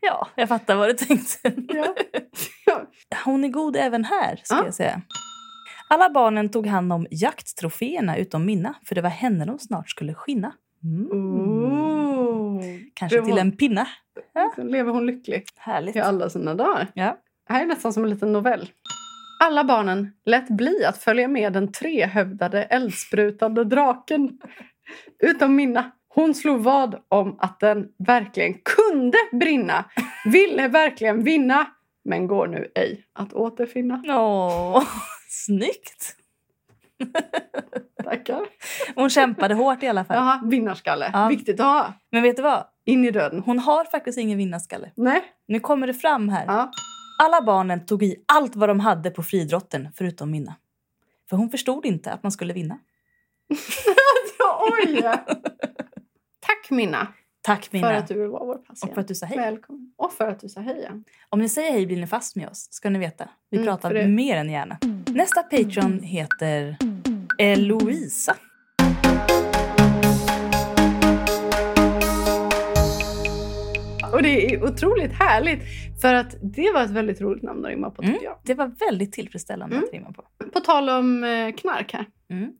[0.00, 1.52] ja, jag fattar vad du tänkte.
[1.68, 1.94] Ja.
[2.66, 2.82] Ja.
[3.24, 4.64] Hon är god även här, ska Ja.
[4.64, 5.02] jag säga.
[5.90, 10.14] Alla barnen tog hand om jakttroféerna utom Minna, för det var henne de snart skulle
[10.14, 10.52] skinna.
[10.84, 11.06] Mm.
[11.12, 12.62] Ooh.
[12.94, 13.86] Kanske till en pinna.
[14.56, 15.96] Sen lever hon lycklig Härligt.
[15.96, 16.88] i alla sina dagar.
[16.94, 17.16] Ja.
[17.48, 18.70] Det här är nästan som en liten novell.
[19.40, 24.38] Alla barnen lät bli att följa med den trehövdade eldsprutande draken.
[25.22, 25.90] Utom Minna.
[26.08, 29.84] Hon slog vad om att den verkligen kunde brinna.
[30.32, 31.66] Ville verkligen vinna.
[32.04, 34.02] Men går nu ej att återfinna.
[34.08, 34.84] Åh,
[35.28, 36.16] snyggt!
[38.04, 38.46] Tackar.
[38.94, 40.16] Hon kämpade hårt i alla fall.
[40.16, 41.10] Jaha, vinnarskalle.
[41.12, 41.28] Ja.
[41.28, 41.92] Viktigt att ha.
[42.10, 42.64] Men vet du vad?
[42.84, 43.42] In i döden.
[43.46, 44.90] Hon har faktiskt ingen vinnarskalle.
[44.96, 45.22] Nej.
[45.48, 46.44] Nu kommer det fram här.
[46.46, 46.70] Ja.
[47.18, 50.54] Alla barnen tog i allt vad de hade på fridrotten förutom Minna.
[51.30, 52.78] För hon förstod inte att man skulle vinna.
[54.72, 55.02] Oj!
[56.40, 57.06] Tack Minna
[57.42, 57.88] Tack Minna.
[57.88, 58.82] för att du vara vår patient.
[58.82, 59.38] Och för att du sa hej.
[59.38, 59.92] Välkommen.
[59.96, 60.80] Och för att du sa hej.
[60.90, 60.90] ja.
[61.28, 63.28] Om ni säger hej blir ni fast med oss, ska ni veta.
[63.50, 64.78] Vi Mm, pratar mer än gärna.
[65.06, 66.76] Nästa Patreon heter
[67.38, 68.36] Eloisa.
[74.14, 75.62] Och det är otroligt härligt.
[76.02, 78.18] För att det var ett väldigt roligt namn att rimma på Mm.
[78.22, 78.38] jag.
[78.44, 79.88] Det var väldigt tillfredsställande Mm.
[79.88, 80.22] att rimma på.
[80.52, 82.06] På tal om eh, knark här.
[82.30, 82.50] Mm.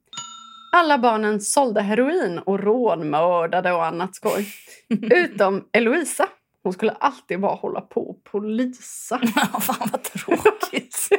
[0.77, 4.47] Alla barnen sålde heroin och rånmördade och annat skoj.
[5.15, 6.27] Utom Eloisa.
[6.63, 9.19] Hon skulle alltid bara hålla på och polisa.
[9.61, 11.09] Fan vad tråkigt.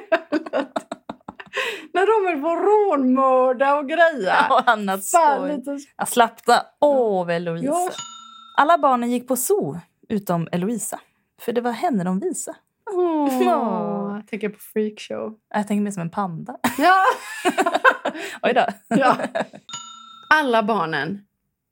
[1.94, 2.66] När de höll på att
[3.00, 4.48] rånmörda och greja.
[4.50, 5.56] och annat Fan, skoj.
[5.58, 6.06] lite...
[6.08, 6.62] Slappna.
[6.82, 7.66] Åh, Eloisa.
[7.66, 7.90] Ja.
[8.58, 11.00] Alla barnen gick på zoo, utom Eloisa.
[11.42, 12.58] För det var henne de visade.
[12.92, 14.16] Åh, Ja.
[14.16, 15.34] jag tänker på freakshow.
[15.54, 16.58] Jag tänker mer som en panda.
[16.78, 17.04] Ja.
[18.44, 18.66] Oj då.
[18.88, 19.18] ja.
[20.34, 21.22] Alla barnen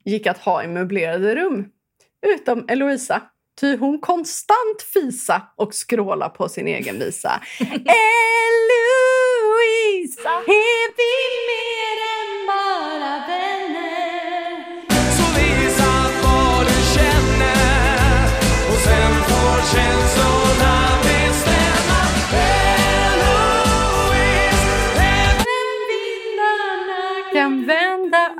[0.05, 1.65] gick att ha i möblerade rum.
[2.27, 3.21] Utom Eloisa.
[3.61, 7.41] Ty hon konstant fisa och skråla på sin egen visa.
[9.03, 11.13] Eloisa är vi
[11.49, 12.02] mer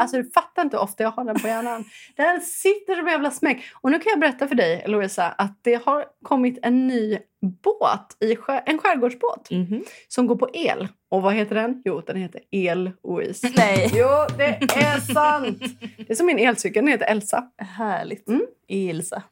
[0.04, 1.86] Alltså du fattar inte hur ofta jag har den på hjärnan.
[2.16, 3.64] Den sitter som en jävla smäck.
[3.82, 7.18] Och nu kan jag berätta för dig Eloisa att det har kommit en ny
[7.64, 9.84] båt, i skär, en skärgårdsbåt Mhm.
[10.08, 10.88] som går på el.
[11.10, 11.82] Och vad heter den?
[11.86, 13.52] Jo, den heter El-Oise.
[13.58, 13.92] Nej.
[13.94, 15.60] Jo, det är sant!
[15.98, 17.48] Det är som min elcykel, den heter Elsa.
[17.58, 18.28] Härligt.
[18.28, 18.46] Mm.
[18.68, 19.24] Ilsa.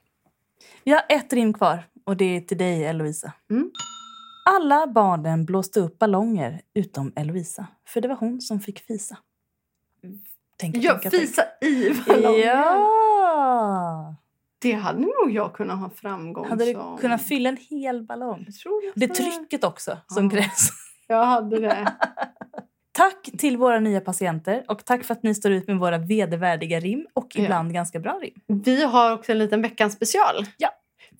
[0.83, 3.31] Vi har ett rim kvar och det är till dig Eloisa.
[3.51, 3.71] Mm.
[4.49, 7.67] Alla barnen blåste upp ballonger utom Eloisa.
[7.87, 9.17] För det var hon som fick fisa.
[10.61, 11.23] Tänk, Jag tänk, tänk.
[11.23, 12.39] fisa i ballongen.
[12.47, 14.15] Ja!
[14.61, 16.97] Det hade nog jag kunnat ha framgång Hade du som.
[16.97, 18.43] kunnat fylla en hel ballong?
[18.45, 20.29] Jag tror jag Det trycket också som Ja.
[20.31, 20.69] krävs.
[21.07, 21.93] Jag hade det.
[22.93, 26.79] Tack till våra nya patienter och tack för att ni står ut med våra vedervärdiga
[26.79, 27.43] rim och Ja.
[27.43, 28.61] ibland ganska bra rim.
[28.63, 30.45] Vi har också en liten veckans special.
[30.57, 30.69] Ja.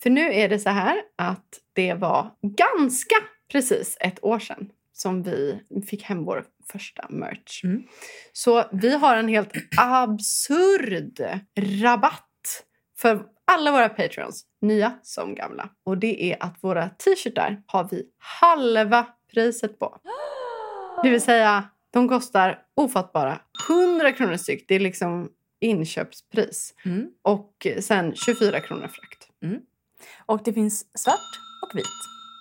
[0.04, 3.16] För nu är det så här att det var ganska
[3.52, 7.64] precis ett år sedan som vi fick hem vår första merch.
[7.64, 7.84] Mm.
[8.34, 11.22] Så vi har en helt absurd
[11.82, 12.66] rabatt
[12.98, 15.70] för alla våra patrons, nya som gamla.
[15.84, 19.98] Och det är att våra t-shirtar har vi halva priset på.
[21.04, 24.66] Det vill säga, de kostar ofattbara 100 kronor styck.
[24.68, 26.74] Det är liksom inköpspris.
[26.86, 27.08] Mm.
[27.22, 29.28] Och sen 24 kronor frakt.
[30.26, 31.86] Och det finns svart och vit.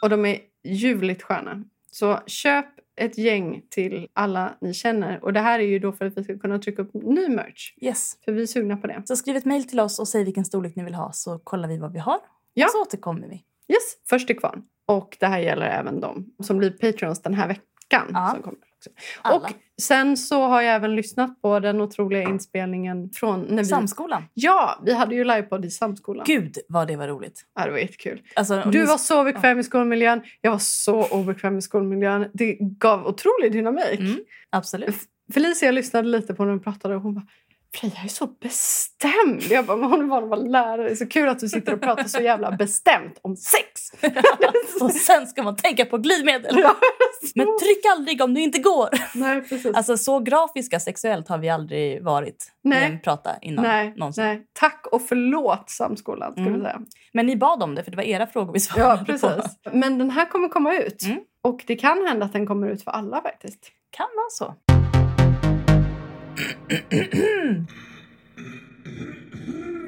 [0.02, 1.64] Och de är ljuvligt sköna.
[1.90, 5.24] Så köp ett gäng till alla ni känner.
[5.24, 7.74] Och det här är ju då för att vi ska kunna trycka upp ny merch.
[7.80, 8.16] Yes.
[8.24, 9.02] För vi är sugna på det.
[9.04, 11.68] Så skriv ett mejl till oss och säg vilken storlek ni vill ha så kollar
[11.68, 12.18] vi vad vi har.
[12.54, 12.66] Ja.
[12.66, 13.34] Och så återkommer vi.
[13.74, 14.62] Yes, först till kvarn.
[14.86, 18.10] Och det här gäller även de som blir Patreons den här veckan.
[18.12, 18.30] Ja.
[18.34, 18.90] Som kommer också.
[19.22, 19.36] Alla.
[19.36, 19.50] Och
[19.82, 23.64] sen så har jag även lyssnat på den otroliga inspelningen från när vi...
[23.64, 24.22] Samskolan.
[24.34, 26.24] Ja, vi hade ju livepodd i Samskolan.
[26.26, 27.42] Gud vad det var roligt.
[27.54, 28.22] Ja, det var jättekul.
[28.34, 30.22] Alltså, Du ni- var så bekväm i skolmiljön.
[30.40, 32.26] Jag var så obekväm i skolmiljön.
[32.34, 34.00] Det gav otrolig dynamik.
[34.00, 34.18] Mm,
[34.50, 34.96] absolut.
[35.34, 37.26] Felicia lyssnade lite på när hon pratade och hon bara
[37.74, 39.42] Freja är så bestämd.
[39.50, 40.82] Jag bara, hon att vara lärare.
[40.84, 43.90] Det är så kul att du sitter och pratar så jävla bestämt om sex.
[44.80, 46.54] och sen ska man tänka på glidmedel.
[47.34, 48.88] Men tryck aldrig om du inte går.
[49.14, 49.74] Nej, precis.
[49.76, 52.82] Alltså så grafiska sexuellt har vi aldrig varit Nej.
[52.82, 53.64] i en prata innan.
[53.64, 54.24] nej, någonsin.
[54.24, 54.42] nej.
[54.52, 56.32] Tack och förlåt Samskolan.
[56.32, 56.54] Ska Mm.
[56.54, 56.80] vi säga.
[57.12, 59.04] Men ni bad om det för det var era frågor vi svarade Ja, på.
[59.04, 59.52] precis.
[59.72, 61.02] Men den här kommer komma ut.
[61.02, 61.18] Mm.
[61.42, 63.60] Och det kan hända att den kommer ut för alla faktiskt.
[63.90, 64.54] Kan vara så.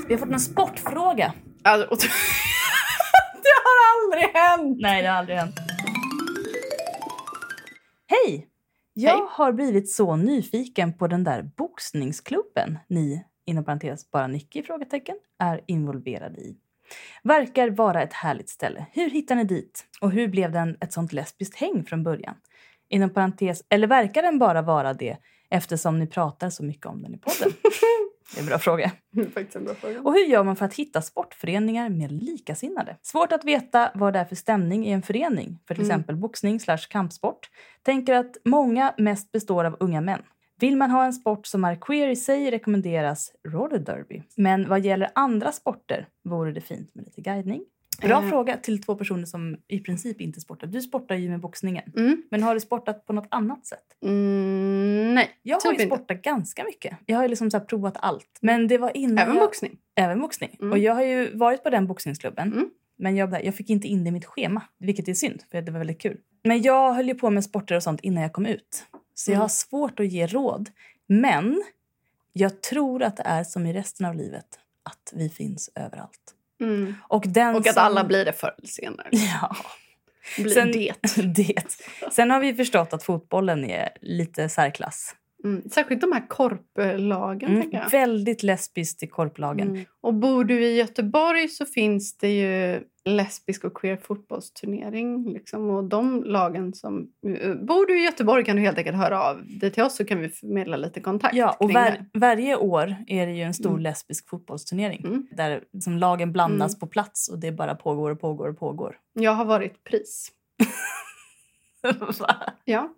[0.09, 1.35] Vi har fått en sportfråga.
[1.65, 1.89] Alltså,
[3.43, 4.79] det har aldrig hänt!
[4.81, 5.55] Nej, det har aldrig hänt.
[8.07, 8.49] Hej!
[8.95, 9.27] Jag Hej.
[9.31, 15.61] har blivit så nyfiken på den där boxningsklubben ni, inom parentes bara Nicky, frågetecken, är
[15.67, 16.57] involverad i.
[17.23, 18.87] Verkar vara ett härligt ställe.
[18.93, 19.85] Hur hittar ni dit?
[20.01, 22.35] Och hur blev den ett sånt lesbiskt häng från början?
[22.89, 25.17] Inom parentes, eller verkar den bara vara det
[25.53, 27.53] eftersom ni pratar så mycket om den i podden?
[28.35, 28.93] Det är en bra fråga.
[29.35, 30.01] Faktiskt en bra fråga.
[30.01, 32.97] Och hur gör man för att hitta sportföreningar med likasinnade?
[33.03, 35.91] Svårt att veta vad det är för stämning i en förening för till Mm.
[35.97, 37.51] exempel boxning slash kampsport.
[37.83, 40.23] Tänker att många mest består av unga män.
[40.61, 44.23] Vill man ha en sport som är queer i sig rekommenderas roller derby.
[44.37, 47.65] Men vad gäller andra sporter vore det fint med lite guidning.
[48.03, 48.29] Bra Eh.
[48.29, 50.67] fråga till två personer som i princip inte sportar.
[50.67, 51.93] Du sportar ju med boxningen.
[51.97, 52.23] Mm.
[52.31, 53.85] Men har du sportat på något annat sätt?
[54.03, 55.97] Mm, nej, Jag har typ ju inte.
[55.97, 56.99] sportat ganska mycket.
[57.07, 58.39] Jag har ju liksom så provat allt.
[58.41, 59.45] Men det var innan Även jag...
[59.45, 59.79] boxning.
[59.95, 60.57] Även boxning.
[60.61, 60.73] Mm.
[60.73, 62.53] Och jag har ju varit på den boxningsklubben.
[62.53, 62.71] Mm.
[62.97, 65.73] Men jag, jag fick inte in det i mitt schema, vilket är synd för det
[65.73, 66.19] var väldigt kul.
[66.45, 68.85] Men jag höll ju på med sporter och sånt innan jag kom ut.
[69.15, 69.41] Så jag Mm.
[69.41, 70.71] har svårt att ge råd.
[71.07, 71.63] Men
[72.33, 76.35] jag tror att det är som i resten av livet, att vi finns överallt.
[76.63, 76.95] Mm.
[77.09, 77.83] Och, den Och att som...
[77.85, 79.09] alla blir det förr eller senare.
[79.13, 79.57] Ja,
[80.37, 80.95] Blir Sen- det.
[81.37, 81.77] det.
[82.13, 85.15] Sen har vi förstått att fotbollen är lite särklass.
[85.45, 85.63] Mm.
[85.71, 87.63] Särskilt de här korplagen.
[87.63, 89.69] Mm, väldigt lesbiskt i korplagen.
[89.69, 89.85] Mm.
[90.01, 95.33] Och bor du i Göteborg så finns det ju lesbisk och queer fotbollsturnering.
[95.33, 95.71] Liksom.
[95.71, 97.09] Och de lagen som...
[97.41, 100.05] eh, Bor du i Göteborg kan du helt enkelt höra av dig till oss så
[100.05, 103.71] kan vi förmedla lite kontakt Ja, och var, varje år är det ju en stor
[103.71, 103.83] Mm.
[103.83, 105.05] lesbisk fotbollsturnering.
[105.05, 105.27] Mm.
[105.37, 106.81] Där som lagen blandas Mm.
[106.81, 108.97] på plats och det bara pågår och pågår och pågår.
[109.13, 110.29] Jag har varit pris.
[112.65, 112.95] Ja.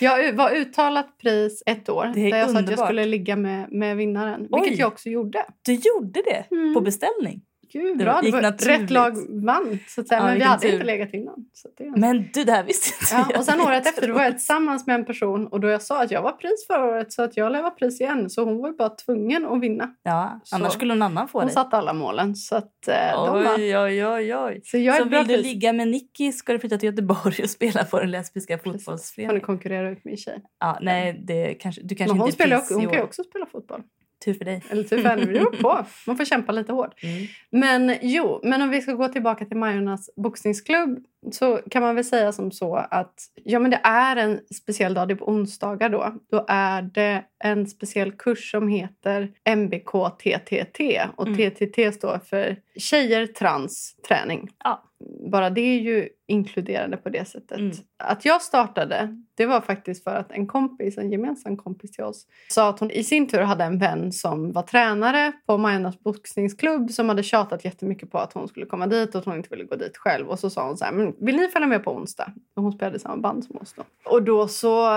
[0.00, 2.86] Jag var uttalat pris ett år där jag sa att jag underbart.
[2.86, 4.40] skulle ligga med, med vinnaren.
[4.40, 4.76] Vilket Oj.
[4.78, 5.44] jag också gjorde.
[5.62, 6.74] Du gjorde det Mm.
[6.74, 7.40] på beställning.
[7.72, 8.20] Gud, Det bra.
[8.22, 8.80] Det var naturligt.
[8.80, 9.12] rätt lag
[9.44, 9.78] vann.
[9.88, 10.20] Så att säga.
[10.20, 10.72] Ja, men vi hade tur.
[10.72, 11.34] inte legat innan.
[11.52, 11.92] Så det...
[11.96, 13.38] Men du, det här visste inte Ja, jag.
[13.38, 16.02] och sen året efter då var jag tillsammans med en person och då jag sa
[16.02, 18.30] att jag var pris förra året så att jag lär vara pris igen.
[18.30, 19.94] Så hon var bara tvungen att vinna.
[20.02, 21.54] Ja, Så- annars skulle någon annan få Hon dig.
[21.54, 22.36] satte alla målen.
[22.36, 23.46] Så, att, eh, de.
[23.56, 24.60] Oj, oj, oj, oj.
[24.64, 25.42] så jag Så vill du pris.
[25.46, 29.40] ligga med Nicky ska du flytta till Göteborg och spela på den lesbiska fotbollsföreningen.
[29.40, 30.42] konkurrera ut min tjej.
[30.60, 33.46] Ja, nej, det kanske, du kanske Men hon, inte spelar hon kan ju också spela
[33.46, 33.82] fotboll.
[34.24, 34.62] Tur för dig.
[34.70, 35.86] Eller typ henne, det beror på.
[36.06, 37.02] Man får kämpa lite hårt.
[37.02, 37.26] Mm.
[37.50, 40.98] Men jo, men om vi ska gå tillbaka till Majornas boxningsklubb
[41.32, 45.08] så kan man väl säga som så att ja, men det är en speciell dag.
[45.08, 46.14] Det är på onsdagar då.
[46.30, 51.00] Då är det en speciell kurs som heter MBK TTT.
[51.16, 51.50] Och Mm.
[51.50, 54.48] TTT står för tjejer trans träning.
[54.64, 54.82] Ja.
[55.30, 57.58] Bara det är ju inkluderande på det sättet.
[57.58, 57.72] Mm.
[57.96, 62.26] Att jag startade, det var faktiskt för att en kompis, en gemensam kompis till oss,
[62.48, 66.90] sa att hon i sin tur hade en vän som var tränare på Majarnas boxningsklubb
[66.90, 69.64] som hade tjatat jättemycket på att hon skulle komma dit och att hon inte ville
[69.64, 70.28] gå dit själv.
[70.28, 72.32] Och så sa hon så här, men vill ni följa med på onsdag?
[72.56, 73.82] Och hon spelade samma band som oss då.
[74.10, 74.88] Och då så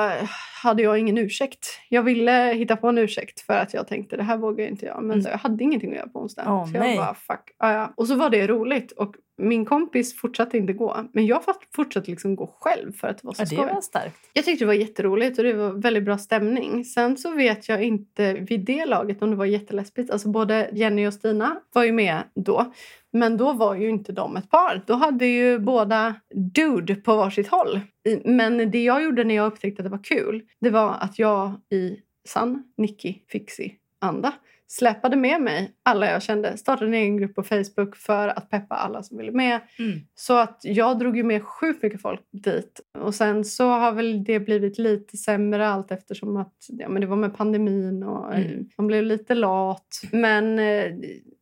[0.64, 1.66] hade jag ingen ursäkt.
[1.90, 5.04] Jag ville hitta på en ursäkt för att jag tänkte det här vågar inte jag.
[5.04, 5.22] Men Mm.
[5.22, 6.44] så jag hade ingenting att göra på onsdag.
[6.48, 6.98] Åh, så jag nej.
[6.98, 7.52] bara fuck.
[7.60, 7.94] Ja.
[7.98, 11.06] Och så var det roligt och min kompis fortsatte inte gå.
[11.14, 13.58] Men jag fort- fortsatte liksom gå själv för att det var så Ja, skoj.
[13.74, 14.16] var starkt.
[14.34, 16.86] Jag tyckte det var jätteroligt och det var väldigt bra stämning.
[16.86, 20.12] Sen så vet jag inte vid det laget om det var jättelesbigt.
[20.12, 22.74] Alltså både Jenny och Stina var ju med då.
[23.12, 24.82] Men då var ju inte de ett par.
[24.88, 27.80] Då hade ju båda dude på varsitt håll.
[28.26, 31.52] Men det jag gjorde när jag upptäckte att det var kul, det var att jag
[31.72, 34.34] i sann Nicky Fixie-anda
[34.72, 36.58] släpade med mig alla jag kände.
[36.58, 39.60] Startade en egen grupp på Facebook för att peppa alla som ville med.
[39.80, 40.00] Mm.
[40.16, 42.80] Så att jag drog ju med sjukt mycket folk dit.
[42.98, 47.08] Och sen så har väl det blivit lite sämre allt eftersom att ja, men det
[47.08, 48.70] var med pandemin och Mm.
[48.78, 50.02] man blev lite lat.
[50.12, 50.92] Men eh,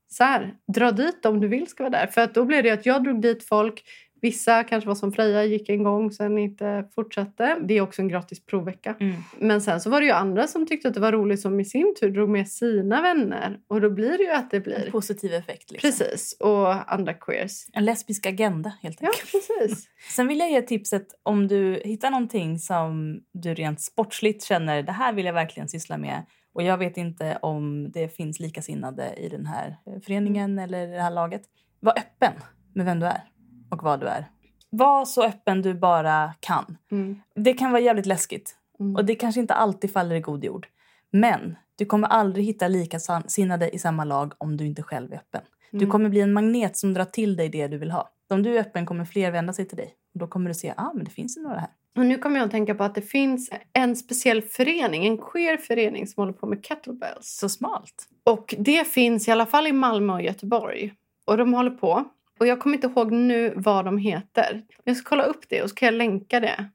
[0.10, 2.08] så här, dra dit om du vill ska vara där.
[2.08, 3.84] För att då blev det att jag drog dit folk.
[4.22, 7.58] Vissa kanske var som Freja, gick en gång sen inte fortsatte.
[7.62, 8.96] Det är också en gratis provvecka.
[9.00, 9.16] Mm.
[9.40, 11.66] Men sen så var det ju andra som tyckte att det var roligt som i
[11.66, 13.60] sin tur drog med sina vänner.
[13.68, 14.90] Och då blir det ju att det En blir...
[14.92, 15.72] positiv effekt.
[15.72, 15.90] Liksom.
[15.90, 16.38] Precis.
[16.40, 17.66] Och andra queers.
[17.74, 19.32] En lesbisk agenda helt Ja, enkelt.
[19.32, 19.90] precis.
[20.16, 24.92] Sen vill jag ge tipset om du hittar någonting som du rent sportsligt känner det
[24.92, 29.30] här vill jag verkligen syssla med och jag vet inte om det finns likasinnade i
[29.30, 31.42] den här eh, föreningen eller det här laget.
[31.80, 32.34] Var öppen
[32.74, 33.24] med vem du är
[33.72, 34.26] och vad du är.
[34.70, 36.78] Var så öppen du bara kan.
[36.92, 37.22] Mm.
[37.36, 38.96] Det kan vara jävligt läskigt Mm.
[38.96, 40.68] och det kanske inte alltid faller i god jord.
[41.12, 45.42] Men du kommer aldrig hitta likasinnade i samma lag om du inte själv är öppen.
[45.72, 45.90] Du Mm.
[45.90, 48.10] kommer bli en magnet som drar till dig det du vill ha.
[48.30, 49.94] Om du är öppen kommer fler vända sig till dig.
[50.14, 51.70] Och då kommer du se att ah, men det finns några här.
[51.98, 55.58] Och nu kommer jag att tänka på att det finns en speciell förening, en queer
[55.58, 57.38] förening som håller på med kettlebells.
[57.38, 58.08] Så smalt.
[58.24, 60.94] Och det finns i alla fall i Malmö och Göteborg.
[61.26, 62.04] Och de håller på.
[62.38, 64.66] Och jag kommer inte ihåg nu vad de heter.
[64.84, 66.66] Jag ska kolla upp det och så kan jag länka det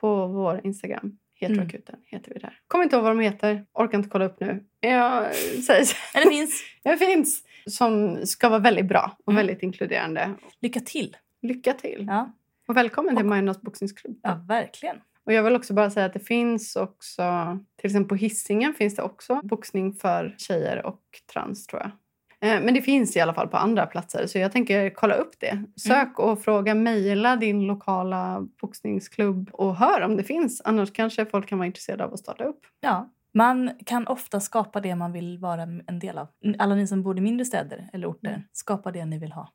[0.00, 1.18] på vår Instagram.
[1.34, 2.58] Heteroakuten heter vi där.
[2.68, 3.66] Kommer inte ihåg vad de heter.
[3.72, 4.64] Orkar inte kolla upp nu.
[4.80, 5.34] Jag
[5.66, 5.96] säger så.
[6.14, 6.62] Det finns.
[6.82, 7.42] Det finns.
[7.66, 9.46] Som ska vara väldigt bra och Mm.
[9.46, 10.30] väldigt inkluderande.
[10.60, 11.16] Lycka till.
[11.42, 12.04] Lycka till.
[12.08, 12.32] Ja,
[12.68, 14.20] Och välkommen till Majornas boxningsklubb.
[14.22, 14.96] ja verkligen.
[15.24, 17.22] Och jag vill också bara säga att det finns också,
[17.76, 21.00] till exempel på Hisingen finns det också boxning för tjejer och
[21.32, 21.90] trans tror jag.
[22.40, 25.40] Eh, Men det finns i alla fall på andra platser så jag tänker kolla upp
[25.40, 25.62] det.
[25.76, 30.62] Sök och fråga, mejla din lokala boxningsklubb och hör om det finns.
[30.64, 32.60] Annars kanske folk kan vara intresserade av att starta upp.
[32.80, 33.12] Ja.
[33.34, 36.28] Man kan ofta skapa det man vill vara en del av.
[36.58, 38.40] Alla ni som bor i mindre städer eller orter, Mm.
[38.52, 39.52] skapa det ni vill ha.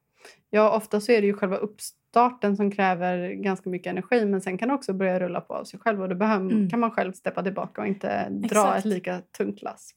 [0.49, 4.57] Ja, ofta så är det ju själva uppstarten som kräver ganska mycket energi men sen
[4.57, 6.69] kan det också börja rulla på av sig själv och då behöver, Mm.
[6.69, 8.77] kan man själv steppa tillbaka och inte dra Exakt.
[8.79, 9.91] ett lika tungt lass.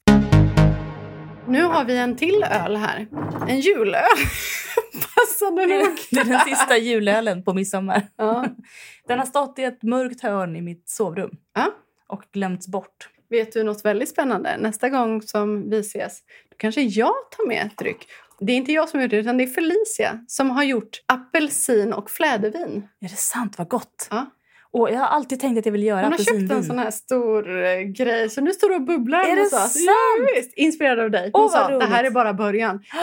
[1.47, 3.07] Nu har vi en till öl här.
[3.47, 4.03] En julöl.
[5.15, 5.97] Passande nog.
[6.11, 8.07] Det är den sista julölen på midsommar.
[8.17, 8.45] Ja.
[9.07, 11.71] Den har stått i ett mörkt hörn i mitt sovrum Ja.
[12.07, 13.09] och glömts bort.
[13.29, 14.57] Vet du något väldigt spännande?
[14.57, 16.19] Nästa gång som vi ses
[16.49, 18.07] då kanske jag tar med ett dryck.
[18.39, 21.01] Det är inte jag som har gjort det utan det är Felicia som har gjort
[21.05, 22.87] apelsin och flädervin.
[23.01, 23.57] Är det sant?
[23.57, 24.07] Vad gott!
[24.11, 24.25] Ja.
[24.77, 26.91] Och jag har alltid tänkt att jag vill göra Hon har köpt en sån här
[26.91, 29.73] stor eh, grej så nu står det och bubblar Är det sant?
[29.75, 30.53] Ja, visst.
[30.53, 31.29] Inspirerad av dig.
[31.33, 32.83] Hon Åh, vad sa det här är bara början.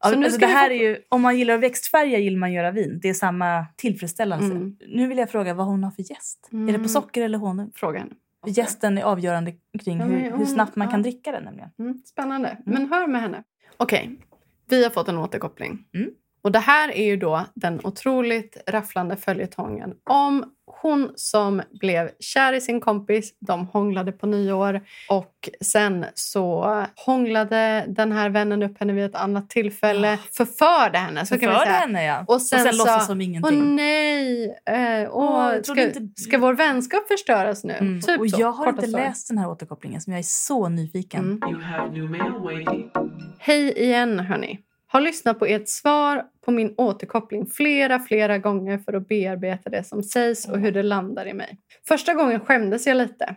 [0.00, 2.18] Ja, Så nu alltså ska det vi här få- är ju, om man gillar växtfärger
[2.18, 2.98] gillar man göra vin.
[3.02, 4.44] Det är samma tillfredsställelse.
[4.44, 4.76] Mm.
[4.88, 6.48] Nu vill jag fråga vad hon har för gäst.
[6.52, 6.82] Är det Mm.
[6.82, 7.70] på socker eller honung?
[7.74, 8.12] Fråga henne.
[8.44, 9.52] För Gästen är avgörande
[9.84, 10.90] kring Ja, hur, hur hon- snabbt man ja.
[10.90, 11.70] kan dricka den nämligen.
[11.78, 12.56] Mm, spännande.
[12.66, 13.42] Men hör med henne.
[13.76, 14.10] Okej,
[14.68, 15.78] vi har fått en återkoppling.
[15.94, 16.10] Mm.
[16.44, 20.44] Och det här är ju då den otroligt rafflande följetongen om
[20.82, 23.34] hon som blev kär i sin kompis.
[23.40, 29.14] De hånglade på nyår och sen så hånglade den här vännen upp henne vid ett
[29.14, 30.18] annat tillfälle.
[30.32, 31.78] Förförde henne, så kan vi Förförde säga.
[31.80, 32.24] henne ja.
[32.26, 33.76] Och sen, och sen sa, låtsas som Åh ingenting.
[33.76, 37.72] nej, eh, åh, Åh, ska, inte- ska vår vänskap förstöras nu?
[37.74, 38.00] Mm.
[38.00, 41.20] Typ och så, jag har inte läst den här återkopplingen som jag är så nyfiken.
[41.42, 41.54] Mm.
[41.54, 42.90] You have new mail waiting.
[43.38, 44.58] Hej igen hörni.
[44.92, 49.84] Har lyssnat på ert svar på min återkoppling flera, flera gånger för att bearbeta det
[49.84, 51.58] som sägs och hur det landar i mig.
[51.88, 53.34] Första gången skämdes jag lite.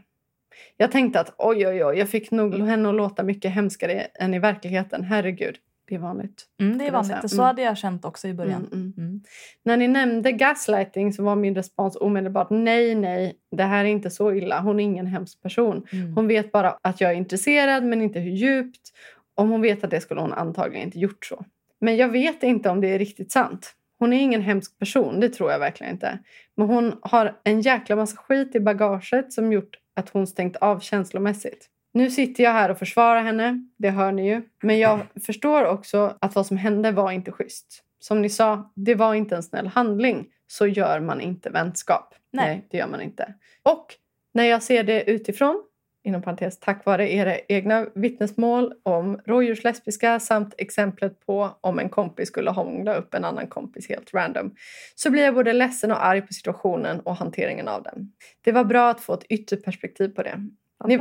[0.77, 4.33] Jag tänkte att oj, oj, oj, jag fick nog henne att låta mycket hemskare än
[4.33, 5.03] i verkligheten.
[5.03, 5.55] Herregud,
[5.89, 6.45] det är vanligt.
[6.59, 7.23] Mm, det är vanligt.
[7.23, 7.45] Och Så Mm.
[7.45, 8.69] hade jag känt också i början.
[8.71, 8.93] Mm, mm.
[8.97, 9.21] Mm.
[9.63, 14.09] När ni nämnde gaslighting så var min respons omedelbart nej, nej, det här är inte
[14.09, 14.59] så illa.
[14.61, 15.87] Hon är ingen hemsk person.
[15.91, 16.13] Mm.
[16.15, 18.91] Hon vet bara att jag är intresserad men inte hur djupt.
[19.36, 21.45] Om hon vet att det skulle hon antagligen inte gjort så.
[21.81, 23.75] Men jag vet inte om det är riktigt sant.
[23.99, 26.19] Hon är ingen hemsk person, det tror jag verkligen inte.
[26.57, 30.79] Men hon har en jäkla massa skit i bagaget som gjort att hon stängt av
[30.79, 31.69] känslomässigt.
[31.93, 34.41] Nu sitter jag här och försvarar henne, det hör ni ju.
[34.61, 37.83] Men jag förstår också att vad som hände var inte schysst.
[37.99, 40.27] Som ni sa, det var inte en snäll handling.
[40.47, 42.15] Så gör man inte vänskap.
[42.31, 42.67] Nej.
[42.71, 43.33] det gör man inte.
[43.63, 43.86] Och
[44.33, 45.63] när jag ser det utifrån,
[46.05, 52.27] inom parentes tack vare era egna vittnesmål om rådjurslesbiska samt exemplet på om en kompis
[52.27, 54.55] skulle hångla upp en annan kompis helt random,
[54.95, 58.11] så blir jag både ledsen och arg på situationen och hanteringen av den.
[58.41, 60.49] Det var bra att få ett ytterperspektiv på det.
[60.85, 60.99] Ni-.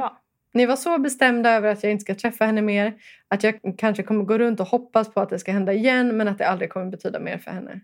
[0.55, 2.95] Ni var så bestämda över att jag inte ska träffa henne mer.
[3.29, 6.29] Att jag kanske kommer gå runt och hoppas på att det ska hända igen men
[6.29, 7.81] att det aldrig kommer betyda mer för henne.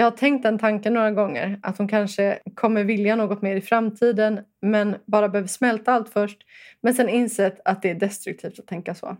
[0.00, 3.60] Jag har tänkt den tanken några gånger, att hon kanske kommer vilja något mer i
[3.60, 6.38] framtiden men bara behöver smälta allt först.
[6.80, 9.16] Men sen insett att det är destruktivt att tänka så.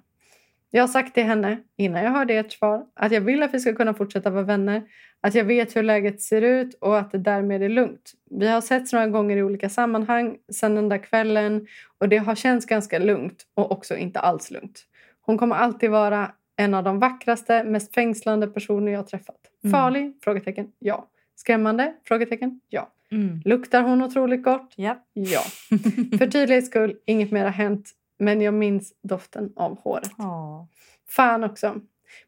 [0.70, 3.60] Jag har sagt till henne, innan jag hörde ert svar, att jag vill att vi
[3.60, 4.82] ska kunna fortsätta vara vänner.
[5.20, 8.12] Att jag vet hur läget ser ut och att det därmed är lugnt.
[8.30, 11.66] Vi har setts några gånger i olika sammanhang sedan den där kvällen
[11.98, 14.84] och det har känts ganska lugnt och också inte alls lugnt.
[15.20, 16.30] Hon kommer alltid vara
[16.61, 19.36] en av de vackraste, mest fängslande personer jag har träffat.
[19.64, 19.72] Mm.
[19.72, 20.12] Farlig?
[20.24, 20.72] Frågetecken.
[20.78, 21.06] Ja.
[21.36, 21.94] Skrämmande?
[22.04, 22.61] Frågetecken.
[22.68, 22.92] Ja.
[23.11, 23.40] Mm.
[23.44, 24.72] Luktar hon otroligt gott?
[24.76, 25.04] Ja.
[25.12, 25.40] Ja.
[26.18, 27.90] För tydlighets skull, inget mer har hänt.
[28.18, 30.11] Men jag minns doften av håret.
[30.18, 30.64] Åh.
[31.08, 31.80] Fan också.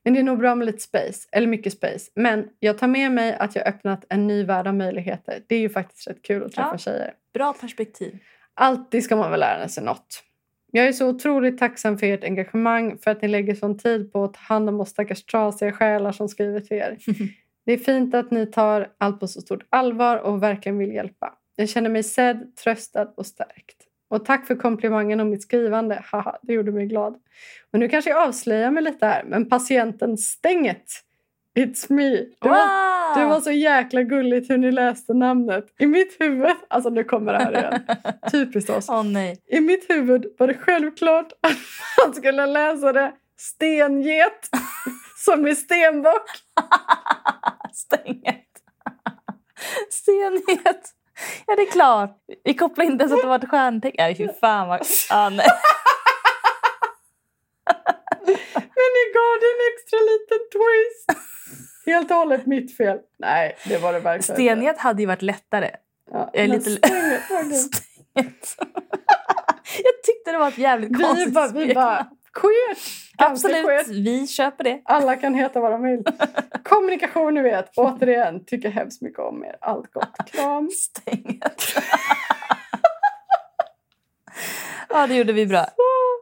[0.04, 2.10] Men det är nog bra med lite space, eller mycket space.
[2.14, 5.42] Men jag tar med mig att jag öppnat en ny värld av möjligheter.
[5.46, 6.78] Det är ju faktiskt rätt kul att träffa Ja.
[6.78, 7.14] tjejer.
[7.34, 8.18] Bra perspektiv.
[8.54, 10.22] Alltid ska man väl lära sig något.
[10.74, 14.24] Jag är så otroligt tacksam för ert engagemang, för att ni lägger sån tid på
[14.24, 16.98] att ta hand om oss stackars trasiga själar som skriver till er.
[17.64, 21.34] Det är fint att ni tar allt på så stort allvar och verkligen vill hjälpa.
[21.56, 23.76] Jag känner mig sedd, tröstad och stärkt.
[24.10, 26.04] Och tack för komplimangen om mitt skrivande.
[26.04, 27.14] Haha, det gjorde mig glad.
[27.72, 30.84] Och nu kanske jag avslöjar mig lite här, men patienten Stänget.
[31.58, 32.10] It's me.
[32.10, 33.22] Det var, Wow!
[33.22, 35.64] det var så jäkla gulligt hur ni läste namnet.
[35.78, 37.80] I mitt huvud, alltså nu kommer det här igen.
[38.32, 38.88] Typiskt oss.
[38.88, 39.36] Åh nej.
[39.46, 44.48] I mitt huvud var det självklart att man skulle läsa det stenget
[45.24, 46.30] som i stenbock.
[47.72, 48.46] Stänget.
[49.90, 50.90] Stenhet.
[51.46, 52.16] Ja, det är klart.
[52.44, 54.04] Vi kopplar inte ens att det var ett stjärntecken.
[54.04, 54.80] Nej, fy fan vad...
[55.10, 55.46] Ah, nej.
[58.24, 61.26] Men ni gav det en extra liten twist.
[61.86, 62.98] Helt och hållet mitt fel.
[63.18, 64.36] Nej, det var det verkligen.
[64.36, 65.70] Stenhet hade ju varit lättare.
[66.10, 67.54] Ja, Jag är lite- verkligen.
[67.54, 68.56] Stänget.
[69.84, 72.06] Jag tyckte det var ett jävligt Vi konstigt bara, vi bara.
[73.18, 73.88] Ganska Absolut, queert.
[73.88, 74.82] vi köper det.
[74.84, 76.02] Alla kan heta vad de vill.
[76.64, 77.70] Kommunikation, ni vet.
[77.76, 79.56] Återigen, tycker hemskt mycket om er.
[79.60, 80.16] Allt gott.
[80.32, 80.70] Kram.
[80.70, 81.74] Stänget.
[84.88, 85.66] ja, det gjorde vi bra.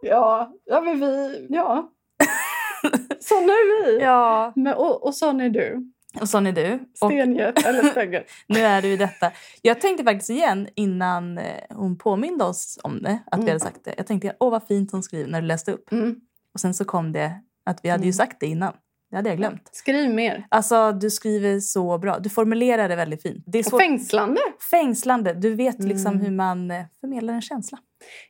[0.03, 1.47] Ja, ja men vi...
[1.51, 1.91] Ja.
[3.21, 4.01] Sån är vi.
[4.05, 5.93] Ja, Men, och, och sån är du.
[6.21, 6.75] och sån är du.
[6.75, 8.27] Och Stenget eller stänget.
[8.47, 9.31] nu är du i detta.
[9.63, 13.49] Jag tänkte faktiskt igen innan eh, hon påminde oss om det, att vi Mm.
[13.49, 13.95] hade sagt det.
[13.97, 15.93] Jag tänkte, åh vad fint hon skriver när du läste upp.
[15.93, 16.17] Mm.
[16.55, 17.33] Och sen så kom det
[17.65, 18.13] att vi hade ju Mm.
[18.13, 18.73] sagt det innan.
[19.11, 19.69] Det hade jag glömt.
[19.73, 20.47] Skriv mer.
[20.49, 22.19] Alltså, du skriver så bra.
[22.19, 23.45] Du formulerar det väldigt fint.
[23.47, 24.41] Det är Och så fängslande.
[24.71, 25.35] fängslande.
[25.35, 26.25] Du vet liksom Mm.
[26.25, 27.79] hur man eh, förmedlar en känsla.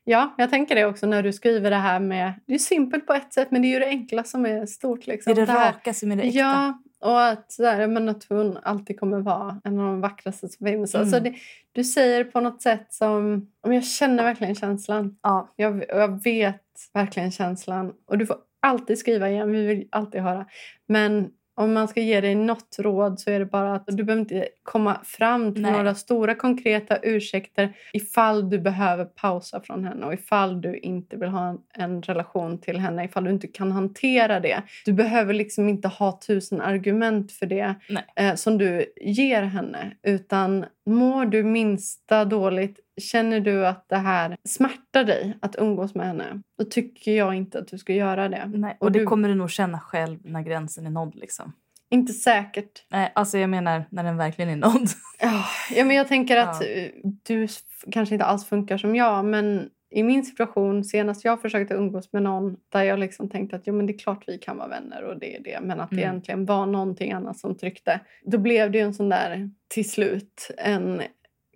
[0.05, 2.33] Ja, jag tänker det också när du skriver det här med...
[2.47, 5.07] Det är simpelt på ett sätt, men det är ju det enkla som är stort.
[5.07, 5.33] Det Liksom.
[5.33, 6.39] är det raka som är det äkta.
[6.39, 10.49] Ja, och att, så här, men att hon alltid kommer vara en av de vackraste
[10.49, 10.95] som finns.
[10.95, 11.05] Mm.
[11.05, 11.35] Alltså det,
[11.73, 13.49] du säger på något sätt som...
[13.61, 15.18] Om jag känner verkligen känslan.
[15.23, 15.53] Ja.
[15.57, 16.62] Jag, jag vet
[16.95, 17.93] verkligen känslan.
[18.07, 20.47] Och du får alltid skriva igen, vi vill alltid höra.
[20.89, 21.31] Men
[21.61, 24.49] om man ska ge dig något råd så är det bara att du behöver inte
[24.63, 25.73] komma fram till Nej.
[25.73, 31.29] några stora konkreta ursäkter ifall du behöver pausa från henne och ifall du inte vill
[31.29, 34.63] ha en, en relation till henne, ifall du inte kan hantera det.
[34.85, 37.75] Du behöver liksom inte ha tusen argument för det
[38.17, 39.93] eh, som du ger henne.
[40.03, 46.07] Utan mår du minsta dåligt, känner du att det här smärtar dig att umgås med
[46.07, 48.47] henne, då tycker jag inte att du ska göra det.
[48.55, 51.14] Nej, och, Och det du- kommer du nog känna själv när gränsen är nådd.
[51.14, 51.53] Liksom.
[51.91, 52.84] Inte säkert.
[52.91, 54.88] Nej, alltså jag menar när den verkligen är nådd.
[55.20, 56.66] Ja, men jag tänker att Ja.
[56.66, 56.88] eh,
[57.22, 57.49] du
[57.93, 62.22] kanske inte alls funkar som jag, men i min situation, senast jag försökte umgås med
[62.22, 65.03] någon där jag liksom tänkte att jo, men det är klart vi kan vara vänner
[65.05, 66.09] och det är det, men att det Mm.
[66.11, 68.01] egentligen var någonting annat som tryckte.
[68.24, 71.03] Då blev det ju en sån där, till slut, en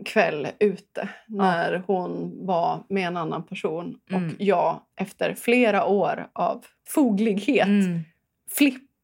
[0.04, 4.24] kväll ute när hon var med en annan person Mm.
[4.24, 8.00] och jag efter flera år av foglighet Mm,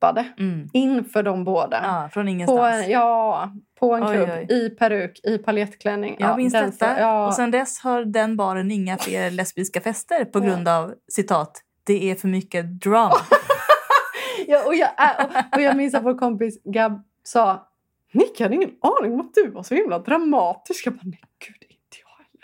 [0.00, 0.68] flippade mm.
[0.72, 1.80] inför de båda.
[1.82, 2.84] Ja, från På ingenstans.
[2.84, 4.56] en, ja, på en Oj, klubb, oj.
[4.56, 6.16] i peruk, i paljettklänning.
[6.18, 7.00] Jag ja, minns den detta.
[7.00, 11.62] Ja, Och sen dess har den baren inga fler lesbiska fester på grund av citat
[11.84, 13.14] det är för mycket drama.
[14.46, 17.66] ja, och, jag, och, och jag minns att vår kompis Gab sa
[18.12, 20.86] Nick, hade ingen aning om att du var så himla dramatisk.
[20.86, 21.69] Jag bara, nej gud.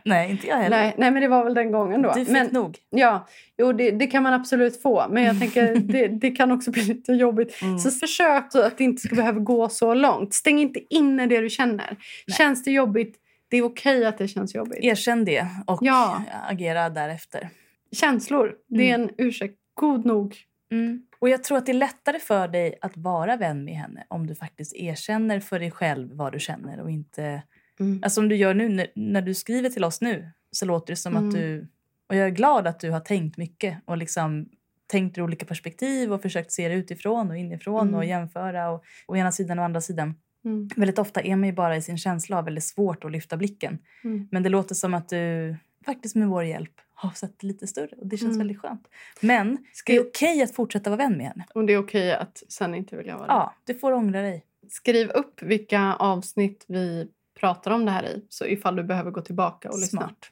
[0.07, 0.77] Nej, inte jag heller.
[0.77, 2.13] Nej, nej, men det var väl den gången då.
[2.13, 2.79] Du fick men, nog.
[2.91, 3.29] Ja,
[3.59, 5.07] jo, det, det kan man absolut få.
[5.11, 7.63] Men jag tänker det, det kan också bli lite jobbigt.
[7.63, 7.79] Mm.
[7.79, 10.35] Så försök så att det inte ska behöva gå så långt.
[10.35, 11.97] Stäng inte inne det du känner.
[12.37, 13.17] Känns det jobbigt,
[13.49, 14.85] det är okej att det känns jobbigt.
[14.85, 16.23] Erkänn det och Ja.
[16.49, 17.49] agera därefter.
[17.93, 19.55] Känslor, det är en ursäkt.
[19.75, 20.37] God nog.
[20.73, 21.03] Mm.
[21.19, 24.27] Och jag tror att det är lättare för dig att vara vän med henne om
[24.27, 27.43] du faktiskt erkänner för dig själv vad du känner och inte...
[27.81, 28.01] Mm.
[28.03, 30.97] Alltså som du gör nu när, när du skriver till oss nu så låter det
[30.97, 31.29] som Mm.
[31.29, 31.66] att du
[32.09, 34.49] Och jag är glad att du har tänkt mycket och liksom
[34.87, 37.95] tänkt ur olika perspektiv och försökt se det utifrån och inifrån Mm.
[37.95, 40.14] och jämföra och, å ena sidan och andra sidan.
[40.45, 40.68] Mm.
[40.77, 43.37] Väldigt ofta är man ju bara i sin känsla och har väldigt svårt att lyfta
[43.37, 43.79] blicken.
[44.05, 44.29] Mm.
[44.31, 48.07] Men det låter som att du faktiskt med vår hjälp har sett lite större och
[48.07, 48.39] det känns Mm.
[48.39, 48.89] väldigt skönt.
[49.20, 51.45] Men Ska det är okej att fortsätta vara vän med henne.
[51.55, 53.33] Och det är okej att sen inte vilja vara det.
[53.33, 54.45] Ja, du får ångra dig.
[54.68, 57.09] Skriv upp vilka avsnitt vi
[57.41, 58.24] pratar om det här i.
[58.28, 60.01] Så ifall du behöver gå tillbaka och lyssna.
[60.01, 60.30] Smart.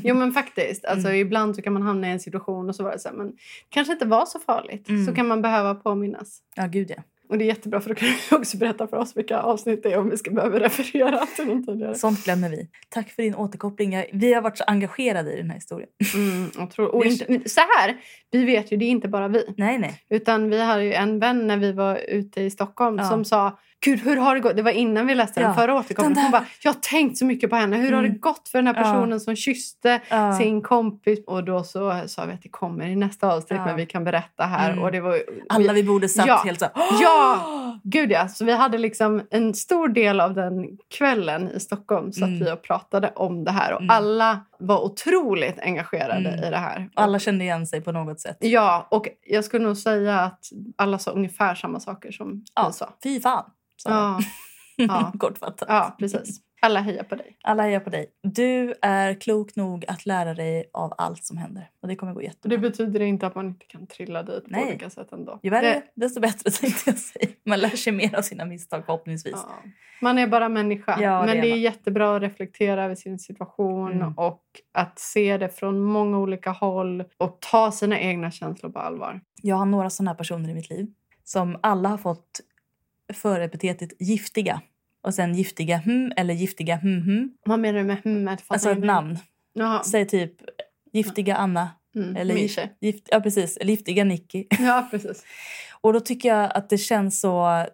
[0.04, 0.84] Jo men faktiskt.
[0.84, 1.20] Alltså, Mm.
[1.20, 3.32] Ibland så kan man hamna i en situation och så var det så här, men
[3.68, 4.88] kanske inte var så farligt.
[4.88, 5.06] Mm.
[5.06, 6.38] Så kan man behöva påminnas.
[6.56, 7.02] Ja, gud ja.
[7.28, 9.92] Och det är jättebra för då kan du också berätta för oss vilka avsnitt det
[9.92, 11.94] är om vi ska behöva referera till någon tidigare.
[11.94, 12.68] Sånt glömmer vi.
[12.88, 14.04] Tack för din återkoppling.
[14.12, 15.88] Vi har varit så engagerade i den här historien.
[16.14, 17.96] Mm, jag tror, och inte, så här,
[18.30, 19.54] vi vet ju, det är inte bara vi.
[19.56, 20.02] Nej, nej.
[20.10, 23.04] Utan vi hade ju en vän när vi var ute i Stockholm Ja.
[23.04, 24.56] som sa Gud, hur har det gått?
[24.56, 25.54] Det var innan vi läste den Ja.
[25.54, 26.14] förra återkopplingen.
[26.14, 27.76] Den Hon där- bara, jag har tänkt så mycket på henne.
[27.76, 28.20] Hur har det Mm.
[28.20, 28.82] gått för den här Ja.
[28.82, 30.38] personen som kysste Ja.
[30.38, 31.18] sin kompis?
[31.26, 33.64] Och då så sa vi att det kommer i nästa avsnitt, Ja.
[33.66, 34.70] men vi kan berätta här.
[34.72, 34.84] Mm.
[34.84, 35.18] Och det var,
[35.48, 36.42] Alla vid bordet satt Ja.
[36.44, 36.66] helt så
[37.02, 37.48] Ja!
[37.84, 40.66] Gud ja, så vi hade liksom en stor del av den
[40.98, 42.34] kvällen i Stockholm så Mm.
[42.42, 43.72] att vi och pratade om det här.
[43.72, 43.90] Och Mm.
[43.96, 46.44] alla var otroligt engagerade Mm.
[46.44, 46.90] i det här.
[46.94, 48.36] Alla kände igen sig på något sätt.
[48.40, 50.44] Ja, och jag skulle nog säga att
[50.76, 52.66] alla sa ungefär samma saker som Ja.
[52.66, 52.94] vi sa.
[53.02, 53.44] Fy fan,
[53.76, 54.20] sa Ja,
[54.76, 55.12] ja.
[55.18, 55.68] Kortfattat.
[55.68, 56.40] ja, precis.
[56.64, 57.36] Alla hejar på dig.
[57.42, 58.06] Alla hejar på dig.
[58.22, 61.70] Du är klok nog att lära dig av allt som händer.
[61.82, 62.56] Och det kommer gå Och jättebra.
[62.56, 64.64] det betyder inte att man inte kan trilla dit på Nej.
[64.68, 65.40] olika sätt ändå.
[65.42, 67.28] Ju värre, Det- desto bättre tänkte jag säga.
[67.46, 69.32] Man lär sig mer av sina misstag förhoppningsvis.
[69.36, 69.62] Ja.
[70.02, 70.98] Man är bara människa.
[71.00, 74.12] Ja, det Men är det är jättebra att reflektera över sin situation Mm.
[74.18, 74.42] och
[74.72, 79.20] att se det från många olika håll och ta sina egna känslor på allvar.
[79.42, 80.86] Jag har några sådana här personer i mitt liv
[81.24, 82.40] som alla har fått
[83.12, 84.60] förepitetet giftiga.
[85.02, 87.30] Och sen giftiga hm eller giftiga hm hm.
[87.44, 89.18] Vad menar du med fattar Alltså ett namn.
[89.52, 89.82] Jaha.
[89.84, 90.32] Säg typ
[90.92, 91.70] giftiga Anna.
[91.94, 92.16] Mm.
[92.16, 92.34] Eller
[92.80, 93.56] gift, ja, precis.
[93.56, 94.46] Eller giftiga Nicky.
[94.58, 95.24] Ja, precis.
[95.80, 97.66] Och då tycker jag att det känns så...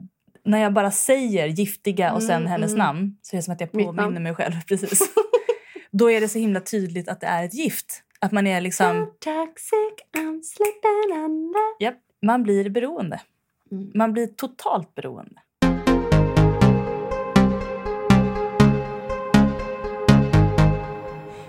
[0.45, 2.79] När jag bara säger giftiga och sen Mm, hennes mm.
[2.79, 4.55] namn så är det som att jag påminner mig själv.
[4.69, 5.01] Precis.
[5.91, 8.03] då är det så himla tydligt att det är ett gift.
[8.21, 9.07] Att man är liksom...
[9.19, 11.83] toxic, I'm slipping under.
[11.83, 13.21] Japp, man blir beroende.
[13.71, 13.91] Mm.
[13.95, 15.41] Man blir totalt beroende.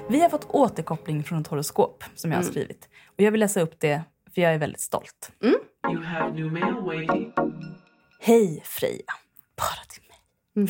[0.09, 2.51] Vi har fått återkoppling från ett horoskop som jag har Mm.
[2.53, 2.89] skrivit.
[3.07, 4.01] Och jag vill läsa upp det
[4.35, 5.31] för jag är väldigt stolt.
[5.91, 7.33] You have new mail waiting.
[8.19, 9.13] Hej Freja!
[9.57, 10.17] Bara till mig.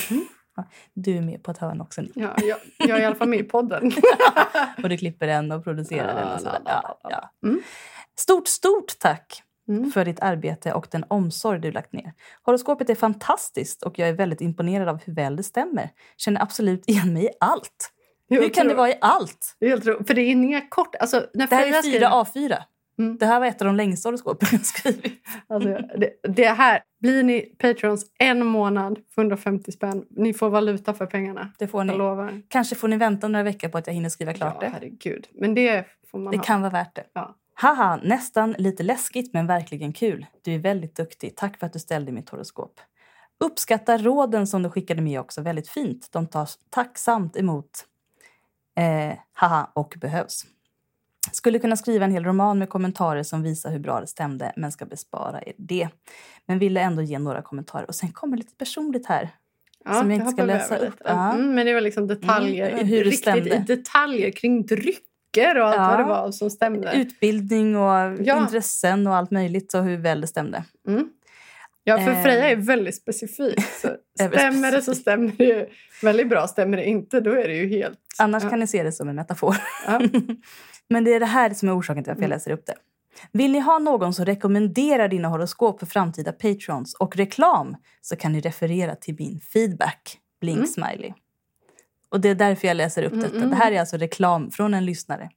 [0.10, 0.28] Mhm.
[0.94, 2.02] Du är med på ett hörn också.
[2.02, 2.12] Nick.
[2.16, 3.92] Ja, jag, jag är i alla fall med i podden.
[4.84, 6.34] Och du klipper den och producerar den.
[6.34, 6.60] Och sådär.
[6.66, 7.10] la, Ja,
[7.42, 7.48] ja.
[7.50, 7.62] Mm.
[8.16, 9.92] Stort, stort tack Mm.
[9.92, 12.14] för ditt arbete och den omsorg du lagt ner.
[12.44, 15.90] Horoskopet är fantastiskt och jag är väldigt imponerad av hur väl det stämmer.
[16.18, 17.92] Känner absolut igen mig i allt.
[18.32, 19.58] Jag Hur kan det tror- vara i allt?
[19.62, 20.96] Helt ro- För det är inga kort...
[20.96, 22.58] Alltså, när Det här är skriver- fyra A4.
[23.00, 23.18] Mm.
[23.18, 25.14] Det här var ett av de längsta horoskopen jag skrivit.
[25.48, 30.94] Alltså, det, det här, blir ni patrons en månad för 150 spänn, ni får valuta
[30.94, 31.52] för pengarna.
[31.60, 31.94] Det får ni.
[31.94, 32.42] Jag lovar.
[32.48, 34.74] Kanske får ni vänta några veckor på att jag hinner skriva klart ja, det.
[34.74, 35.28] herregud.
[35.34, 36.44] Men det får man Det ha.
[36.44, 37.04] kan vara värt det.
[37.14, 37.36] Ja.
[37.54, 40.26] Haha, nästan lite läskigt men verkligen kul.
[40.42, 41.36] Du är väldigt duktig.
[41.36, 42.80] Tack för att du ställde mitt horoskop.
[43.44, 46.10] Uppskattar råden som du skickade med också väldigt fint.
[46.12, 47.86] De tas tacksamt emot.
[48.80, 50.46] Eh, haha, och behövs.
[51.32, 54.72] Skulle kunna skriva en hel roman med kommentarer som visar hur bra det stämde men
[54.72, 55.90] ska bespara er det.
[56.46, 57.86] Men ville ändå ge några kommentarer.
[57.88, 59.30] Och sen kommer lite personligt här.
[59.86, 61.02] Ja, som jag inte ska läsa upp.
[61.06, 62.72] Mm, men det var liksom detaljer.
[62.72, 63.64] Mm, hur det riktigt stämde.
[63.68, 65.88] detaljer kring drycker och allt Ja.
[65.90, 66.92] vad det var som stämde.
[66.96, 68.38] Utbildning och Ja.
[68.42, 70.64] intressen och allt möjligt och hur väl det stämde.
[70.88, 71.10] Mm.
[71.90, 72.24] Ja, för Eh.
[72.24, 73.60] Freja är väldigt specifik.
[74.16, 75.68] Stämmer det så stämmer det ju
[76.02, 76.48] väldigt bra.
[76.48, 78.00] Stämmer det inte, då är det ju helt...
[78.20, 78.50] Annars Ja.
[78.50, 79.56] kan ni se det som en metafor.
[79.88, 80.02] Ja.
[80.90, 82.36] Men det är det här som är orsaken till varför jag Mm.
[82.36, 82.74] läser upp det.
[83.32, 88.32] Vill ni ha någon som rekommenderar dina horoskop för framtida patrons och reklam så kan
[88.32, 90.18] ni referera till min feedback.
[90.42, 90.68] Blink Mm.
[90.68, 91.14] smiley.
[92.10, 93.38] Och det är därför jag läser upp Mm, detta.
[93.38, 93.50] mm.
[93.50, 95.30] Det här är alltså reklam från en lyssnare.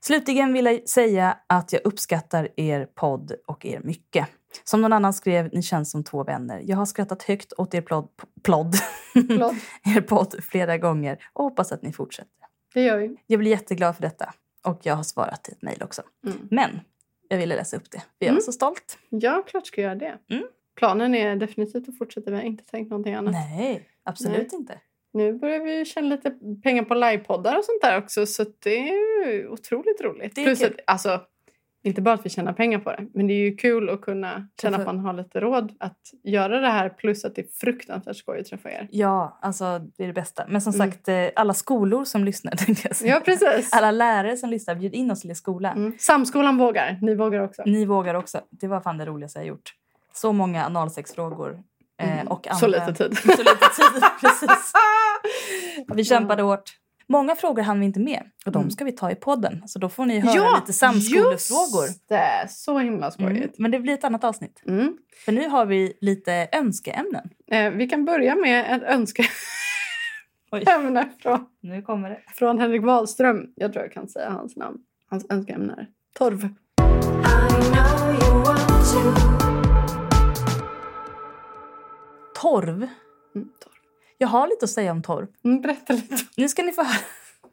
[0.00, 4.26] Slutligen vill jag säga att jag uppskattar er podd och er mycket.
[4.64, 6.62] Som någon annan skrev, ni känns som två vänner.
[6.64, 8.08] Jag har skrattat högt åt er plodd,
[8.42, 8.74] plodd.
[9.12, 9.54] Förlåt.
[9.96, 12.30] er podd flera gånger och hoppas att ni fortsätter.
[12.74, 13.16] Det gör vi.
[13.26, 14.34] Jag blir jätteglad för detta.
[14.66, 16.02] Och jag har svarat i ett mejl också.
[16.26, 16.38] Mm.
[16.50, 16.80] Men
[17.28, 17.98] jag ville läsa upp det.
[17.98, 18.42] För jag var Mm.
[18.42, 18.98] så stolt.
[19.08, 19.98] Ja, klart ska jag göra
[20.28, 20.34] det.
[20.34, 20.46] Mm.
[20.76, 22.30] Planen är definitivt att fortsätta.
[22.30, 23.32] Vi har inte tänkt någonting annat.
[23.32, 24.78] Nej, absolut inte.
[25.12, 26.30] Nu börjar vi tjäna lite
[26.62, 28.26] pengar på livepoddar och sånt där också.
[28.26, 30.34] Så det är otroligt roligt.
[30.34, 30.68] Det är Plus kul.
[30.68, 31.20] att, alltså,
[31.84, 34.48] Inte bara att vi tjänar pengar på det, men det är ju kul att kunna
[34.62, 37.46] känna Träffa- att man har lite råd att göra det här plus att det är
[37.60, 38.88] fruktansvärt skoj att träffa er.
[38.90, 40.44] Ja, alltså det är det bästa.
[40.48, 40.90] Men som Mm.
[40.90, 43.14] sagt, eh, alla skolor som lyssnar tänkte jag säga.
[43.14, 43.72] Ja, precis.
[43.72, 45.72] Alla lärare som lyssnar, bjud in oss till er skola.
[45.72, 45.92] Mm.
[45.98, 46.98] Samskolan vågar.
[47.02, 47.62] Ni vågar också.
[47.66, 48.40] Ni vågar också.
[48.50, 49.70] Det var fan det roligaste jag gjort.
[50.14, 51.62] Så många analsexfrågor.
[52.02, 52.28] Eh, Mm.
[52.28, 53.18] och Så andra- lite tid.
[53.22, 54.72] Så lite tid, precis.
[55.94, 56.70] Vi kämpade hårt.
[57.06, 58.70] Många frågor hann vi inte med och de Mm.
[58.70, 59.62] ska vi ta i podden.
[59.66, 61.84] Så då får ni höra lite samskolefrågor.
[61.86, 62.46] just det!
[62.50, 63.10] Så himla Mm.
[63.10, 63.58] skojigt.
[63.58, 64.62] Men det blir ett annat avsnitt.
[64.66, 64.96] Mm.
[65.24, 67.30] För nu har vi lite önskeämnen.
[67.50, 69.28] Eh, vi kan börja med ett önskeämne
[71.22, 72.20] från, Nu kommer det.
[72.34, 73.46] från Henrik Wahlström.
[73.54, 74.78] Jag tror jag kan säga hans namn.
[75.10, 75.86] Hans önskeämne är
[76.18, 76.48] torv.
[82.34, 82.86] Torv.
[83.34, 83.71] Mm, torv.
[84.22, 85.26] Jag har lite att säga om torv.
[85.44, 86.16] Mm, berätta lite.
[86.36, 86.98] Nu ska ni få höra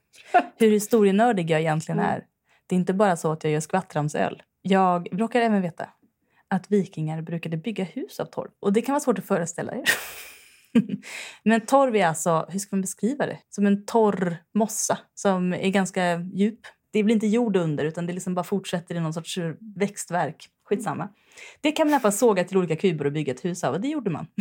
[0.57, 2.11] hur historienördig jag egentligen Mm.
[2.11, 2.25] är.
[2.67, 4.43] Det är inte bara så att jag gör skvattramsöl.
[4.61, 5.89] Jag råkar även veta
[6.47, 8.49] att vikingar brukade bygga hus av torv.
[8.59, 9.83] Och det kan vara svårt att föreställa er.
[11.43, 13.37] Men torv är alltså, hur ska man beskriva det?
[13.49, 16.59] Som en torr mossa som är ganska djup.
[16.91, 19.37] Det blir inte jord under utan det liksom bara fortsätter i någon sorts
[19.75, 20.47] växtverk.
[20.63, 21.09] Skitsamma.
[21.61, 23.73] Det kan man i alla fall såga till olika kuber och bygga ett hus av
[23.73, 24.27] och det gjorde man.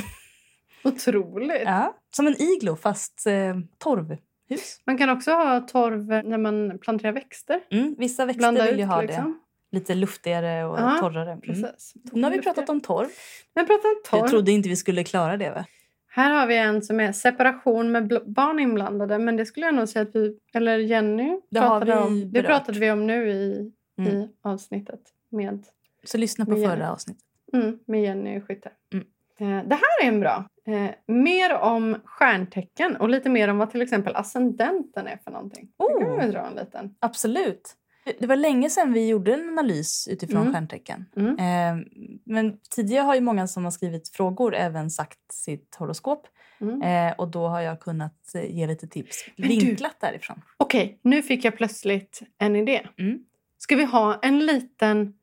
[0.84, 1.62] Otroligt.
[1.64, 4.80] Ja, som en iglo fast eh, torvhus.
[4.86, 7.60] Man kan också ha torv när man planterar växter.
[7.70, 9.06] Mm, vissa växter Blanda vill ut ju ha det.
[9.06, 9.40] liksom.
[9.70, 11.28] Lite luftigare och Ja, torrare.
[11.32, 11.40] Mm.
[11.40, 11.92] Precis.
[12.12, 13.08] Nu har vi pratat om torv.
[13.54, 14.20] Men pratar om torv.
[14.20, 15.50] Jag trodde inte vi skulle klara det.
[15.50, 15.64] Va?
[16.10, 19.18] Här har vi en som är separation med barn inblandade.
[19.18, 22.32] Men det skulle jag nog säga att vi, eller Jenny Det pratade vi om.
[22.32, 24.12] Det pratade vi om nu i, Mm.
[24.16, 25.00] i avsnittet
[25.30, 25.64] med,
[26.04, 27.22] Så lyssna på förra avsnittet.
[27.52, 28.70] mm, med Jenny Skytte.
[28.92, 29.06] Mm.
[29.40, 30.44] Eh, det här är en bra.
[30.68, 35.68] Eh, mer om stjärntecken och lite mer om vad till exempel ascendenten är för någonting.
[35.78, 36.24] Det kan Oh.
[36.26, 36.94] vi dra en liten.
[37.00, 37.74] Absolut.
[38.18, 40.52] Det var länge sedan vi gjorde en analys utifrån Mm.
[40.52, 41.04] stjärntecken.
[41.16, 41.38] Mm.
[41.38, 41.86] Eh,
[42.24, 46.26] men tidigare har ju många som har skrivit frågor även sagt sitt horoskop.
[46.60, 46.82] Mm.
[46.82, 50.42] Eh, och då har jag kunnat eh, ge lite tips Men du- vinklat därifrån.
[50.56, 52.86] Okej, nu fick jag plötsligt en idé.
[52.98, 53.18] Mm.
[53.58, 55.14] Ska vi ha en liten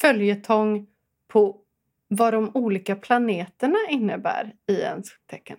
[0.00, 0.86] följetong
[1.28, 1.56] på
[2.10, 5.58] vad de olika planeterna innebär i ens tecken?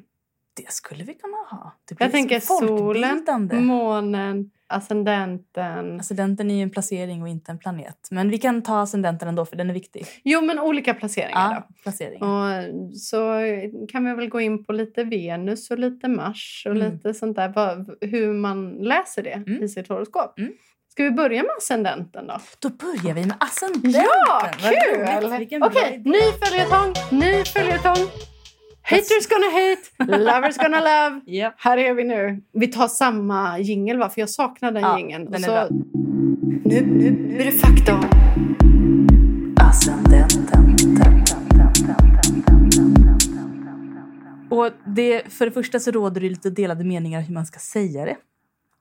[0.54, 1.74] Det skulle vi kunna ha.
[1.90, 6.00] Det blir Jag tänker så solen, månen, ascendenten.
[6.00, 8.08] Ascendenten är ju en placering och inte en planet.
[8.12, 10.06] Men vi kan ta ascendenten ändå för den är viktig.
[10.24, 12.20] Jo, men olika placeringar Ja, placering.
[12.20, 12.26] då.
[12.28, 13.40] Och så
[13.92, 16.92] kan vi väl gå in på lite Venus och lite Mars och Mm.
[16.94, 18.06] lite sånt där.
[18.06, 19.64] Hur man läser det Mm.
[19.64, 20.40] i sitt horoskop.
[20.40, 20.54] Mm.
[20.92, 22.38] Ska vi börja med ascendenten då?
[22.60, 23.92] Då börjar vi med ascendenten.
[24.28, 25.62] Ja, kul!
[25.64, 28.08] Okej, ny följetong, ny följetong.
[28.84, 31.22] Haters gonna hate, lovers gonna love.
[31.26, 31.54] Ja.
[31.58, 32.42] Här är vi nu.
[32.54, 34.10] Vi tar samma jingel va?
[34.10, 35.26] För jag saknar den Ja, jingeln.
[35.26, 35.52] den Och är så...
[35.52, 35.68] bra.
[36.66, 38.06] Nu, nu, nu är det fakta om.
[39.70, 40.76] Ascendenten.
[44.50, 48.06] Och det, för det första så råder det lite delade meningar hur man ska säga
[48.06, 48.16] det.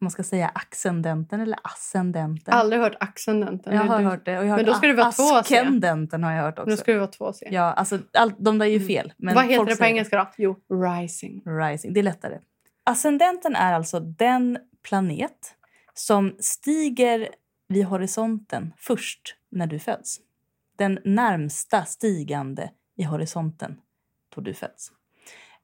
[0.02, 2.54] Man ska säga accendenten eller ascendenten.
[2.54, 3.74] Aldrig hört accendenten.
[3.74, 4.38] jag har du- hört det.
[4.38, 5.36] Och jag har Men då ska det vara två.
[5.36, 6.70] Askendenten har jag hört också.
[6.70, 7.48] Nu ska det vara två C.
[7.50, 9.12] Ja, alltså, all, de där är ju fel.
[9.16, 10.30] Men Vad heter det på engelska då?
[10.36, 11.42] Jo, rising.
[11.46, 12.38] Rising, det är lättare.
[12.84, 15.54] Ascendenten är alltså den planet
[15.94, 17.28] som stiger
[17.68, 20.20] vid horisonten först när du föds.
[20.78, 23.76] Den närmsta stigande i horisonten
[24.34, 24.92] då du föds.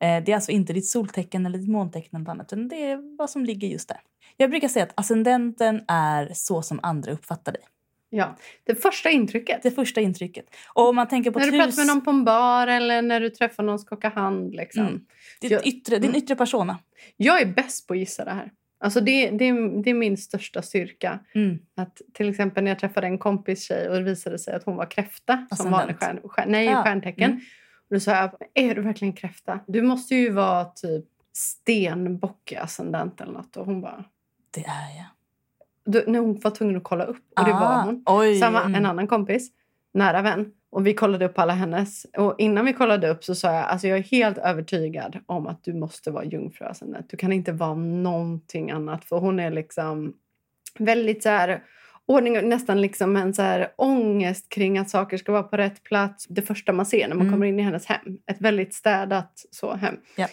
[0.03, 3.17] Eh, Det är alltså inte ditt soltecken eller ditt måntecken eller annat, utan det är
[3.19, 3.99] vad som ligger just där.
[4.37, 7.63] Jag brukar säga att ascendenten är så som andra uppfattar dig.
[8.11, 8.37] Ja.
[8.65, 9.63] Det första intrycket.
[9.63, 10.45] Det första intrycket.
[10.75, 11.65] Och man tänker på när du hus...
[11.67, 14.55] pratar med någon på en bar eller när du träffar någon skaka hand.
[14.55, 14.87] Liksom.
[14.87, 15.01] Mm.
[15.41, 16.79] Ditt Jag- yttre, din yttre persona.
[17.17, 18.51] Jag är bäst på att gissa det här.
[18.81, 21.19] Alltså det, det, är- det är min största styrka.
[21.35, 21.59] Mm.
[21.77, 24.77] Att till exempel när jag träffade en kompis tjej och det visade sig att hon
[24.77, 26.83] var kräfta som vanlig stjärn, stjärn, nej, Ja.
[26.83, 27.31] stjärntecken.
[27.31, 27.43] Mm.
[27.91, 29.61] Och då sa jag, är du verkligen kräfta?
[29.67, 33.57] Du måste ju vara typ stenbock i ascendent eller något.
[33.57, 34.05] Och hon bara,
[34.51, 35.07] Det är jag.
[35.93, 37.25] då, när hon var tvungen att kolla upp.
[37.39, 38.03] Och det var Ah, hon.
[38.07, 38.75] Oj, Samma, mm.
[38.75, 39.51] en annan kompis,
[39.95, 40.53] nära vän.
[40.71, 42.07] Och vi kollade upp alla hennes.
[42.17, 45.65] Och innan vi kollade upp så sa jag, alltså jag är helt övertygad om att
[45.65, 47.11] du måste vara jungfruascendent.
[47.11, 49.05] Du kan inte vara någonting annat.
[49.05, 50.15] För hon är liksom
[50.79, 51.63] väldigt så här
[52.07, 55.83] ordning och nästan liksom en så här ångest kring att saker ska vara på rätt
[55.83, 56.27] plats.
[56.29, 57.33] Det första man ser när man Mm.
[57.33, 58.19] kommer in i hennes hem.
[58.31, 59.95] Ett väldigt städat så hem.
[60.17, 60.27] Ja.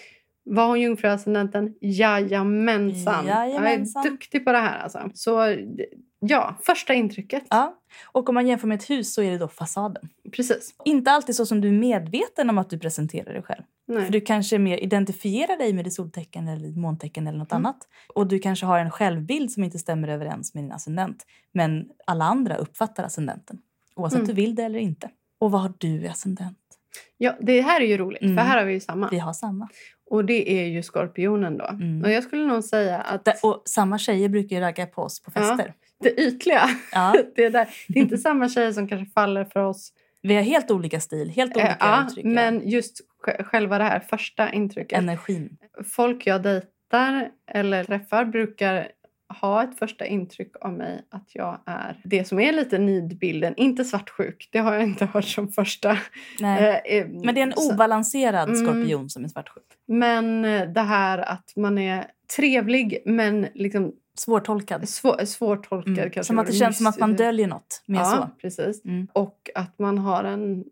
[0.46, 1.74] Var hon jungfruascendenten?
[1.82, 3.28] Jajamensan.
[3.28, 4.04] Jajamensan.
[4.04, 5.10] Jag är duktig på det här alltså.
[5.14, 5.56] Så
[6.20, 7.44] ja, första intrycket.
[7.50, 7.76] Ja.
[8.06, 10.10] Och om man jämför med ett hus så är det då fasaden.
[10.32, 10.74] Precis.
[10.86, 13.64] Inte alltid så som du är medveten om att du presenterar dig själv.
[13.88, 14.06] Nej.
[14.06, 17.66] För du kanske mer identifierar dig med ditt soltecken eller ditt måntecken eller något Mm.
[17.66, 17.78] annat.
[18.14, 21.26] Och du kanske har en självbild som inte stämmer överens med din ascendent.
[21.52, 23.58] Men alla andra uppfattar ascendenten.
[23.96, 24.28] Oavsett Mm.
[24.28, 25.10] du vill det eller inte.
[25.40, 26.58] Och vad har du i ascendent?
[27.18, 28.38] Ja, det här är ju roligt, Mm.
[28.38, 29.10] för här har vi ju samma.
[29.12, 29.68] Vi har samma.
[30.10, 31.66] Och det är ju skorpionen då.
[31.66, 32.04] Mm.
[32.04, 35.20] Och jag skulle nog säga att Det, och samma tjejer brukar ju ragga på oss
[35.22, 35.42] på Ja.
[35.42, 35.74] fester.
[36.00, 37.16] det ytliga, Ja.
[37.36, 39.94] det, är där, det är inte samma tjejer som kanske faller för oss.
[40.24, 42.26] Vi har helt olika stil, helt olika Eh, ja, uttryck.
[42.26, 44.98] men just sj- själva det här första intrycket.
[44.98, 45.58] Energin.
[45.96, 48.88] Folk jag dejtar eller träffar brukar
[49.42, 53.54] ha ett första intryck av mig att jag är det som är lite nidbilden.
[53.58, 55.98] Inte svartsjuk, det har jag inte hört som första.
[56.40, 56.82] Nej.
[56.86, 58.66] Eh, Men det är en obalanserad Mm.
[58.66, 59.64] skorpion som är svartsjuk.
[59.88, 62.06] Men eh, det här att man är
[62.36, 64.90] trevlig men liksom Svårtolkad.
[64.90, 65.98] svår, svårtolkad.
[65.98, 66.10] Mm.
[66.12, 67.84] kanske Som att det känns som att man döljer något.
[67.86, 68.42] Mer Ja, så.
[68.42, 68.86] precis.
[68.86, 69.08] Mm.
[69.14, 70.64] Och att man har en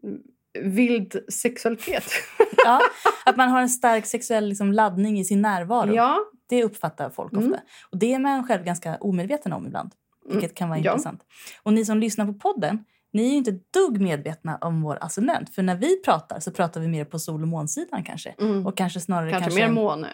[0.64, 2.04] vild sexualitet.
[2.66, 2.82] Ja,
[3.26, 5.94] att man har en stark sexuell liksom, laddning i sin närvaro.
[5.94, 6.20] ja.
[6.50, 7.46] Det uppfattar folk Mm.
[7.46, 7.62] ofta.
[7.92, 9.92] Och Det är man själv ganska omedveten om ibland.
[10.30, 10.92] Vilket kan vara Ja.
[10.92, 11.22] intressant.
[11.64, 15.56] Och ni som lyssnar på podden, ni är ju inte dugg medvetna om vår ascendent.
[15.56, 18.30] För när vi pratar så pratar vi mer på sol och månsidan kanske.
[18.30, 18.68] Mm.
[18.68, 20.08] Och kanske snarare Kanske, kanske, mer måne.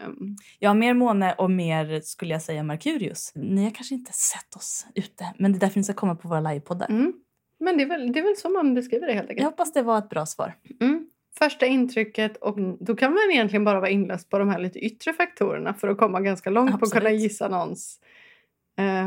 [0.60, 3.32] Ja, mer måne och mer skulle jag säga Merkurius.
[3.36, 6.28] Ni har kanske inte sett oss ute, men det är därför ni ska komma på
[6.28, 6.90] våra livepoddar.
[6.90, 7.14] Mm.
[7.60, 9.46] Men det är, väl, det är väl så man beskriver det helt Jag enkelt.
[9.46, 10.54] hoppas det var ett bra svar.
[10.82, 11.08] Mm.
[11.40, 15.14] Första intrycket och då kan man egentligen bara vara inläst på de här lite yttre
[15.14, 17.22] faktorerna för att komma ganska långt på att kunna Absolut.
[17.22, 18.00] gissa någons,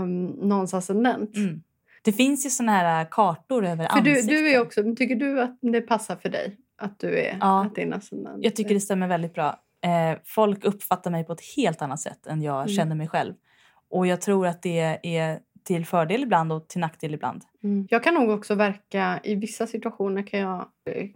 [0.03, 1.36] um, någons ascendent.
[1.36, 1.62] Mm.
[2.03, 4.34] Det finns ju såna här kartor över För du, ansikten.
[4.44, 6.57] du är också, tycker du att det passar för dig?
[6.82, 7.64] Att du är Ja.
[7.64, 8.44] att din ascendent?
[8.44, 9.61] Jag tycker det stämmer väldigt bra.
[9.84, 12.68] Eh, folk uppfattar mig på ett helt annat sätt än jag Mm.
[12.68, 13.34] känner mig själv.
[13.90, 17.42] Och jag tror att det är till fördel ibland och till nackdel ibland.
[17.62, 17.86] Mm.
[17.90, 20.66] Jag kan nog också verka i vissa situationer kan jag,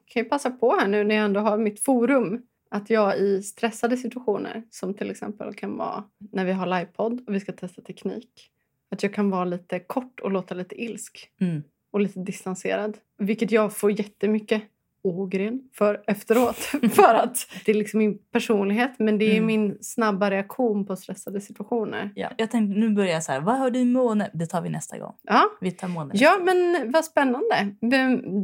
[0.06, 3.42] kan jag passa på här nu när jag ändå har mitt forum att jag i
[3.42, 7.82] stressade situationer som till exempel kan vara när vi har livepodd och vi ska testa
[7.82, 8.50] teknik
[8.94, 11.62] att jag kan vara lite kort och låta lite ilsk Mm.
[11.92, 14.62] och lite distanserad vilket jag får jättemycket
[15.06, 16.56] ågren för efteråt
[16.92, 19.46] för att det är liksom min personlighet men det är Mm.
[19.46, 22.10] min snabba reaktion på stressade situationer.
[22.14, 22.28] Ja.
[22.38, 24.30] Jag tänkte, nu börjar jag så här, vad har du i måne?
[24.34, 25.14] Det tar vi nästa gång.
[25.22, 26.14] Ja, Vi tar måne.
[26.16, 27.74] ja men vad spännande.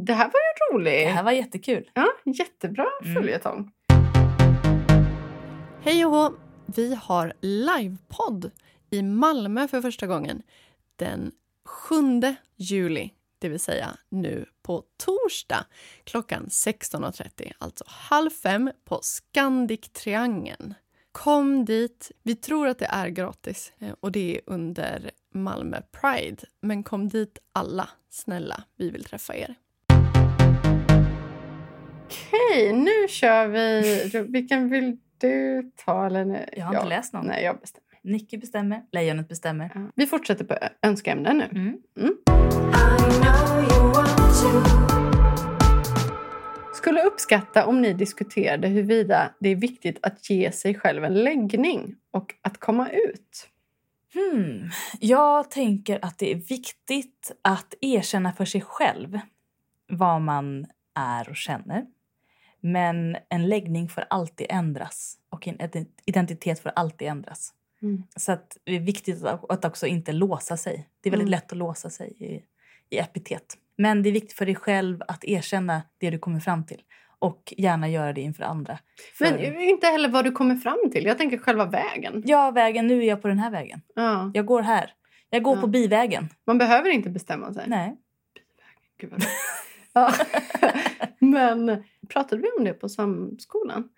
[0.05, 1.07] Det här var ju roligt.
[1.07, 1.89] Det här var jättekul.
[1.93, 3.15] Ja, jättebra Mm.
[3.15, 3.71] följetong.
[5.83, 6.33] Hej och!
[6.75, 8.51] Vi har livepodd
[8.91, 10.43] i Malmö för första gången
[10.95, 11.31] den
[11.65, 11.95] 7
[12.55, 15.65] juli, det vill säga nu på torsdag
[16.03, 20.73] klockan 16.30, alltså halv fem på Scandic Triangeln.
[21.11, 22.11] Kom dit.
[22.23, 26.43] Vi tror att det är gratis eh, och det är under Malmö Pride.
[26.61, 28.63] Men kom dit alla, snälla.
[28.77, 29.55] Vi vill träffa er.
[32.05, 34.27] Okej, nu kör vi.
[34.27, 36.05] Vilken vill du ta?
[36.05, 36.49] Eller?
[36.57, 37.25] Jag har inte läst någon.
[37.25, 37.90] Nej, jag bestämmer.
[38.03, 39.71] Nicky bestämmer, lejonet bestämmer.
[39.75, 39.91] Ja.
[39.95, 41.79] Vi fortsätter på önskeämnen nu.
[42.01, 42.17] Mm.
[46.73, 51.95] Skulle uppskatta om ni diskuterade huruvida det är viktigt att ge sig själv en läggning
[52.11, 53.47] och att komma ut.
[54.13, 54.69] Hmm.
[54.99, 59.19] Jag tänker att det är viktigt att erkänna för sig själv
[59.87, 61.85] vad man är och känner.
[62.59, 67.53] Men en läggning får alltid ändras och en ident- identitet får alltid ändras.
[67.81, 68.03] Mm.
[68.15, 70.89] Så att det är viktigt att också inte låsa sig.
[71.01, 71.31] Det är väldigt Mm.
[71.31, 72.43] lätt att låsa sig i,
[72.95, 73.57] i epitet.
[73.77, 76.81] Men det är viktigt för dig själv att erkänna det du kommer fram till
[77.19, 78.79] och gärna göra det inför andra.
[79.17, 81.05] För, Men inte heller vad du kommer fram till.
[81.05, 82.23] Jag tänker själva vägen.
[82.25, 83.81] ja, vägen, nu är jag på den här vägen.
[83.95, 84.31] Ja.
[84.33, 84.93] Jag går här.
[85.29, 85.61] Jag går Ja.
[85.61, 86.29] på bivägen.
[86.47, 87.63] Man behöver inte bestämma sig.
[87.67, 87.97] Nej.
[88.97, 89.23] Gud vad
[89.93, 90.13] ja.
[91.19, 93.89] Men pratade vi om det på samskolan?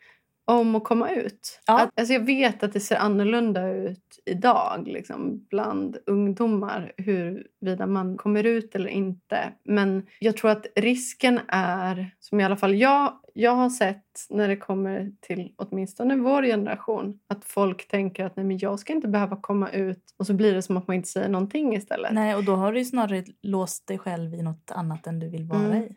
[0.46, 1.62] Om att komma ut?
[1.68, 1.82] Ja.
[1.82, 8.18] Att, alltså jag vet att det ser annorlunda ut idag liksom, bland ungdomar huruvida man
[8.18, 9.54] kommer ut eller inte.
[9.64, 14.48] Men jag tror att risken är, som i alla fall jag, jag har sett när
[14.48, 19.08] det kommer till åtminstone vår generation att folk tänker att nej, men jag ska inte
[19.08, 22.14] behöva komma ut och så blir det som att man inte säger någonting istället.
[22.14, 25.46] Nej, och då har du snarare låst dig själv i något annat än du vill
[25.46, 25.84] vara Mm.
[25.84, 25.96] i.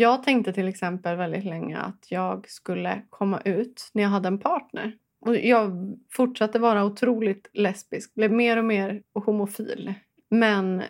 [0.00, 4.38] Jag tänkte till exempel väldigt länge att jag skulle komma ut när jag hade en
[4.38, 4.92] partner.
[5.20, 9.94] Och jag fortsatte vara otroligt lesbisk, blev mer och mer homofil.
[10.30, 10.82] Men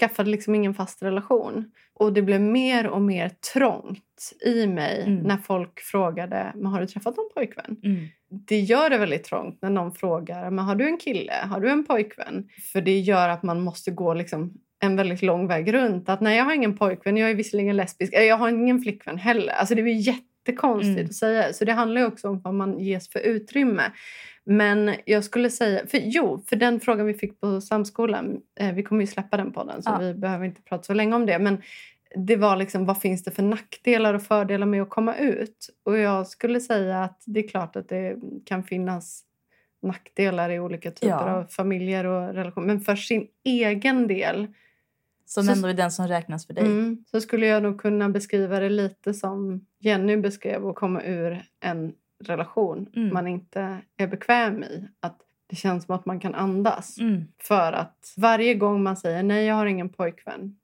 [0.00, 1.70] skaffade liksom ingen fast relation.
[1.94, 5.22] Och det blev mer och mer trångt i mig Mm.
[5.22, 7.76] när folk frågade men har du träffat någon pojkvän?
[7.84, 8.06] Mm.
[8.28, 11.70] Det gör det väldigt trångt när någon frågar men har du en kille, har du
[11.70, 12.48] en pojkvän?
[12.72, 16.08] För det gör att man måste gå liksom en väldigt lång väg runt.
[16.08, 19.52] Att nej, jag har ingen pojkvän, jag är visserligen lesbisk, jag har ingen flickvän heller.
[19.52, 21.06] Alltså det blir jättekonstigt Mm.
[21.06, 21.52] att säga.
[21.52, 23.82] Så det handlar ju också om vad man ges för utrymme.
[24.44, 28.82] Men jag skulle säga, för jo, för den frågan vi fick på samskolan, eh, vi
[28.82, 29.98] kommer ju släppa den podden så Ja.
[29.98, 31.38] vi behöver inte prata så länge om det.
[31.38, 31.62] Men
[32.26, 35.68] det var liksom vad finns det för nackdelar och fördelar med att komma ut?
[35.84, 39.22] Och jag skulle säga att det är klart att det kan finnas
[39.82, 41.30] nackdelar i olika typer Ja.
[41.30, 42.66] av familjer och relationer.
[42.66, 44.46] Men för sin egen del
[45.28, 46.64] Som Så- ändå är den som räknas för dig.
[46.66, 51.42] mm, så skulle jag nog kunna beskriva det lite som Jenny beskrev att komma ur
[51.60, 51.92] en
[52.24, 53.14] relation Mm.
[53.14, 54.88] man inte är bekväm i.
[55.00, 56.98] Att det känns som att man kan andas.
[56.98, 57.24] Mm.
[57.38, 60.56] För att varje gång man säger nej, jag har ingen pojkvän.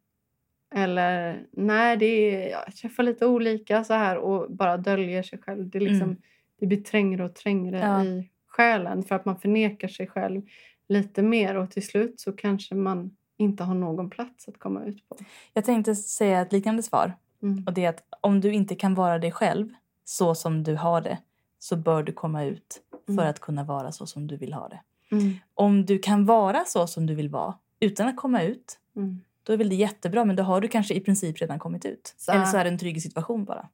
[0.74, 5.68] Eller nej, det är, jag träffar lite olika så här och bara döljer sig själv.
[5.70, 6.16] Det, är liksom, Mm.
[6.60, 8.04] det blir trängre och trängre Ja.
[8.04, 10.42] i själen för att man förnekar sig själv
[10.88, 15.08] lite mer och till slut så kanske man inte har någon plats att komma ut
[15.08, 15.16] på.
[15.52, 17.12] Jag tänkte säga ett liknande svar.
[17.42, 17.64] Mm.
[17.66, 19.68] Och det är att om du inte kan vara dig själv
[20.04, 21.18] så som du har det
[21.58, 23.30] så bör du komma ut för Mm.
[23.30, 24.80] att kunna vara så som du vill ha det.
[25.16, 25.32] Mm.
[25.54, 29.20] Om du kan vara så som du vill vara utan att komma ut Mm.
[29.42, 32.14] då är väl det jättebra men då har du kanske i princip redan kommit ut.
[32.16, 33.68] Så- Eller så är det en trygg situation bara.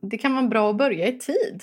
[0.00, 1.62] Det kan vara bra att börja i tid.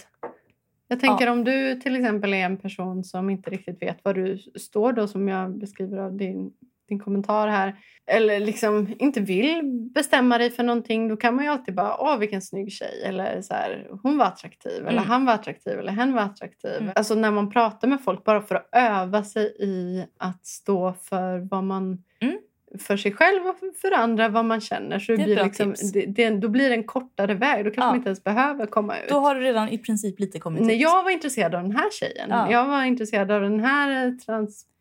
[0.88, 4.38] Jag tänker om du till exempel är en person som inte riktigt vet var du
[4.56, 6.54] står då som jag beskriver av din,
[6.90, 7.76] din kommentar här.
[8.12, 9.62] Eller liksom inte vill
[9.94, 11.08] bestämma dig för någonting.
[11.08, 13.04] Då kan man ju alltid bara, åh vilken snygg tjej.
[13.06, 14.78] Eller så här, hon var attraktiv.
[14.88, 15.04] Eller Mm.
[15.10, 15.80] han var attraktiv.
[15.80, 16.76] Eller hen var attraktiv.
[16.82, 16.92] Mm.
[16.96, 21.48] Alltså när man pratar med folk bara för att öva sig i att stå för
[21.52, 22.38] vad man Mm.
[22.80, 25.00] För sig själv och för- andra vad man känner.
[25.00, 27.66] Så det Det blir liksom, det, det, då blir det en kortare väg.
[27.66, 27.86] Då kanske Ja.
[27.88, 29.10] man inte ens behöver komma ut.
[29.10, 30.82] Då har du redan i princip lite kommit När ut.
[30.82, 32.52] jag var intresserad av den här tjejen, Ja.
[32.52, 34.12] jag var intresserad av den här eh,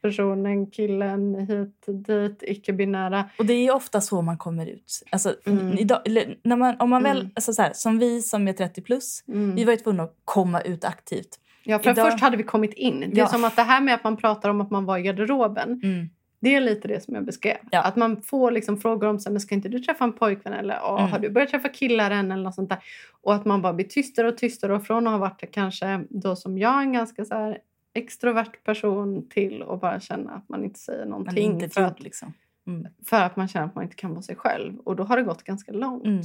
[0.02, 3.24] transpersonen, killen, hit, dit, icke-binära.
[3.38, 5.02] Och det är ofta så man kommer ut.
[5.10, 5.78] Alltså, Mm.
[5.78, 7.30] idag, eller när man, om man väl, Mm.
[7.34, 9.54] alltså så här, som vi som är 30 plus, Mm.
[9.54, 11.28] vi var ju tvungna att komma ut aktivt.
[11.64, 13.00] Ja, för idag- först hade vi kommit in.
[13.00, 13.26] Det är Ja.
[13.26, 16.10] som att det här med att man pratar om att man var i garderoben, Mm.
[16.40, 17.56] Det är lite det som jag beskrev.
[17.70, 17.82] Ja.
[17.82, 20.52] Att man får liksom frågor om så här, men ska inte du träffa en pojkvän
[20.52, 21.12] eller "Åh, Mm.
[21.12, 22.78] har du börjat träffa killar än eller något sånt där.
[23.22, 26.36] Och att man bara blir tystare och tystare och från att ha varit kanske då
[26.36, 27.58] som jag en ganska så här
[27.94, 32.32] extrovert person till att bara känna att man inte säger någonting inte för, att, liksom.
[32.66, 32.86] Mm.
[33.06, 34.78] för att man känner att man inte kan vara sig själv.
[34.78, 36.04] Och då har det gått ganska långt.
[36.06, 36.20] Mm.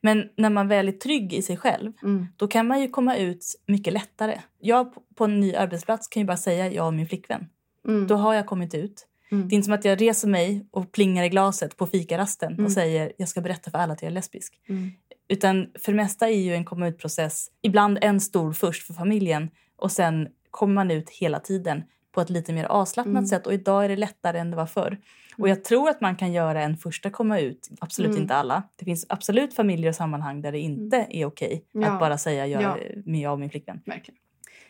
[0.00, 2.26] Men när man väl är trygg i sig själv Mm.
[2.36, 4.38] då kan man ju komma ut mycket lättare.
[4.58, 7.46] Jag på- på en ny arbetsplats kan ju bara säga jag och min flickvän.
[7.88, 8.06] Mm.
[8.06, 9.06] Då har jag kommit ut.
[9.32, 9.48] Mm.
[9.48, 12.64] Det är inte som att jag reser mig och plingar i glaset på fikarasten Mm.
[12.64, 14.60] och säger jag ska berätta för alla att jag är lesbisk.
[14.68, 14.90] Mm.
[15.28, 19.50] Utan för det mesta är ju en komma ut-process ibland en stor först för familjen
[19.76, 21.82] och sen kommer man ut hela tiden
[22.14, 23.26] på ett lite mer avslappnat Mm.
[23.26, 24.98] sätt och idag är det lättare än det var förr.
[25.38, 28.22] Och jag tror att man kan göra en första komma ut, absolut Mm.
[28.22, 28.62] inte alla.
[28.76, 31.86] Det finns absolut familjer och sammanhang där det inte är okej Ja.
[31.90, 32.78] att bara säga jag, Ja.
[33.04, 33.80] jag och min flickvän.
[33.86, 34.18] Verkligen.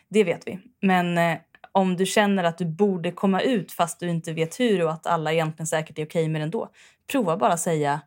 [0.09, 0.59] Det vet vi.
[0.81, 1.37] Men eh,
[1.75, 5.07] om du känner att du borde komma ut fast du inte vet hur och att
[5.07, 6.69] alla egentligen säkert är okej med det ändå.
[7.11, 8.01] Prova bara säga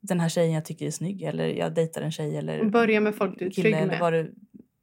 [0.00, 3.14] den här tjejen jag tycker är snygg eller jag dejtar en tjej eller Börja med
[3.14, 4.12] folk du är trygg med.
[4.12, 4.34] du...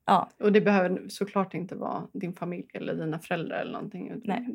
[0.05, 4.11] Ja, Och det behöver såklart inte vara din familj eller dina föräldrar eller någonting.
[4.23, 4.47] Nej.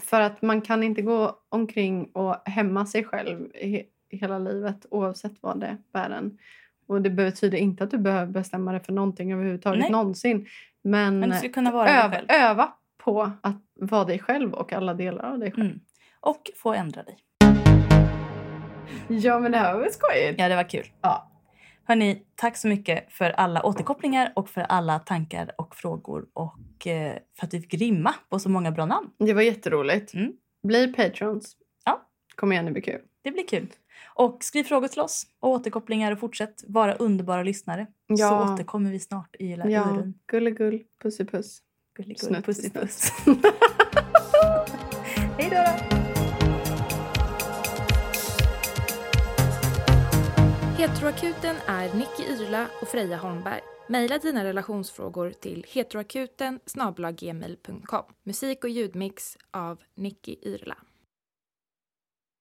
[0.00, 5.32] För att man kan inte gå omkring och hämma sig själv he- hela livet oavsett
[5.40, 6.38] vad det bär en.
[6.86, 9.90] Och det betyder inte att du behöver bestämma dig för någonting överhuvudtaget Nej.
[9.90, 10.46] någonsin.
[10.82, 11.32] Men, men
[11.66, 12.72] öva, öva
[13.04, 15.66] på att vara dig själv och alla delar av dig själv.
[15.66, 15.80] Mm.
[16.20, 17.18] Och få ändra dig.
[19.08, 20.40] Ja men det här var väl skojigt?
[20.40, 20.86] Ja, det var kul.
[21.00, 21.28] Ja.
[21.84, 27.16] Hörni, tack så mycket för alla återkopplingar och för alla tankar och frågor och eh,
[27.38, 29.10] för att vi fick rimma på så många bra namn.
[29.18, 30.14] Det var jätteroligt.
[30.14, 30.32] Mm.
[30.62, 31.56] Bli patrons.
[31.84, 32.00] Ja.
[32.34, 33.00] Kom igen, det blir kul.
[33.22, 33.66] Det blir kul.
[34.14, 37.86] Och skriv frågor till oss och återkopplingar och fortsätt vara underbara lyssnare.
[38.08, 38.52] Så Ja.
[38.54, 40.14] återkommer vi snart i era Ja, öron.
[40.30, 41.58] gulligull, pussy-puss.
[41.96, 42.74] Gullig, Snutt, puss, snutt.
[42.74, 43.12] puss.
[45.38, 45.66] Hej då!
[50.78, 53.60] Heteroakuten är Nicky Irla och Freja Holmberg.
[53.88, 56.60] Maila dina relationsfrågor till heteroakuten.
[58.24, 60.76] Musik och ljudmix av Nicky Irla.